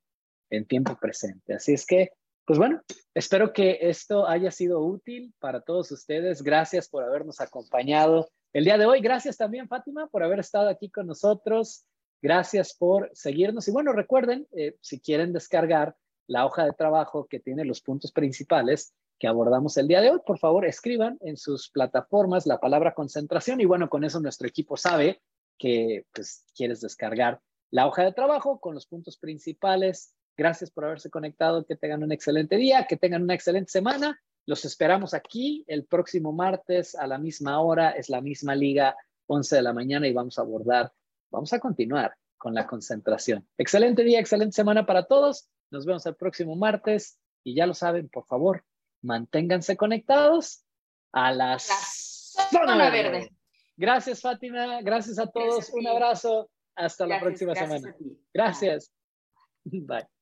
en 0.49 0.65
tiempo 0.65 0.95
presente. 0.95 1.53
Así 1.53 1.73
es 1.73 1.85
que 1.85 2.11
pues 2.45 2.57
bueno, 2.57 2.81
espero 3.13 3.53
que 3.53 3.77
esto 3.81 4.27
haya 4.27 4.51
sido 4.51 4.81
útil 4.81 5.33
para 5.39 5.61
todos 5.61 5.91
ustedes. 5.91 6.41
Gracias 6.41 6.89
por 6.89 7.03
habernos 7.03 7.39
acompañado 7.39 8.29
el 8.53 8.65
día 8.65 8.77
de 8.77 8.85
hoy. 8.85 9.01
Gracias 9.01 9.37
también, 9.37 9.67
Fátima, 9.67 10.07
por 10.07 10.23
haber 10.23 10.39
estado 10.39 10.69
aquí 10.69 10.89
con 10.89 11.07
nosotros. 11.07 11.85
Gracias 12.21 12.75
por 12.75 13.09
seguirnos. 13.13 13.67
Y 13.67 13.71
bueno, 13.71 13.93
recuerden, 13.93 14.47
eh, 14.51 14.75
si 14.81 14.99
quieren 14.99 15.33
descargar 15.33 15.95
la 16.27 16.45
hoja 16.45 16.65
de 16.65 16.73
trabajo 16.73 17.27
que 17.27 17.39
tiene 17.39 17.65
los 17.65 17.81
puntos 17.81 18.11
principales 18.11 18.93
que 19.19 19.27
abordamos 19.27 19.77
el 19.77 19.87
día 19.87 20.01
de 20.01 20.09
hoy, 20.09 20.19
por 20.25 20.39
favor, 20.39 20.65
escriban 20.65 21.17
en 21.21 21.37
sus 21.37 21.69
plataformas 21.69 22.47
la 22.47 22.59
palabra 22.59 22.93
concentración. 22.93 23.61
Y 23.61 23.65
bueno, 23.65 23.89
con 23.89 24.03
eso 24.03 24.19
nuestro 24.19 24.47
equipo 24.47 24.77
sabe 24.77 25.21
que 25.57 26.05
pues, 26.13 26.43
quieres 26.55 26.81
descargar 26.81 27.39
la 27.69 27.87
hoja 27.87 28.03
de 28.03 28.13
trabajo 28.13 28.59
con 28.59 28.73
los 28.73 28.87
puntos 28.87 29.17
principales 29.17 30.15
Gracias 30.37 30.71
por 30.71 30.85
haberse 30.85 31.09
conectado. 31.09 31.65
Que 31.65 31.75
tengan 31.75 32.03
un 32.03 32.11
excelente 32.11 32.55
día, 32.57 32.87
que 32.87 32.97
tengan 32.97 33.23
una 33.23 33.33
excelente 33.33 33.71
semana. 33.71 34.19
Los 34.45 34.65
esperamos 34.65 35.13
aquí 35.13 35.63
el 35.67 35.85
próximo 35.85 36.31
martes 36.31 36.95
a 36.95 37.07
la 37.07 37.17
misma 37.17 37.59
hora. 37.61 37.91
Es 37.91 38.09
la 38.09 38.21
misma 38.21 38.55
liga 38.55 38.95
11 39.27 39.55
de 39.55 39.61
la 39.61 39.73
mañana 39.73 40.07
y 40.07 40.13
vamos 40.13 40.37
a 40.37 40.41
abordar, 40.41 40.91
vamos 41.29 41.53
a 41.53 41.59
continuar 41.59 42.15
con 42.37 42.53
la 42.53 42.67
concentración. 42.67 43.47
Excelente 43.57 44.03
día, 44.03 44.19
excelente 44.19 44.55
semana 44.55 44.85
para 44.85 45.05
todos. 45.05 45.47
Nos 45.69 45.85
vemos 45.85 46.05
el 46.05 46.15
próximo 46.15 46.55
martes 46.55 47.19
y 47.43 47.55
ya 47.55 47.65
lo 47.65 47.73
saben, 47.73 48.09
por 48.09 48.25
favor, 48.25 48.65
manténganse 49.01 49.77
conectados 49.77 50.65
a 51.13 51.31
las 51.31 51.67
zona, 52.51 52.89
verde. 52.89 53.31
Gracias, 53.77 54.21
Fátima. 54.21 54.81
Gracias 54.81 55.17
a 55.17 55.27
todos. 55.27 55.69
Un 55.69 55.87
abrazo. 55.87 56.49
Hasta 56.75 57.05
la 57.05 57.19
próxima 57.19 57.55
semana. 57.55 57.95
Gracias. 58.33 58.91
Bye. 59.63 60.20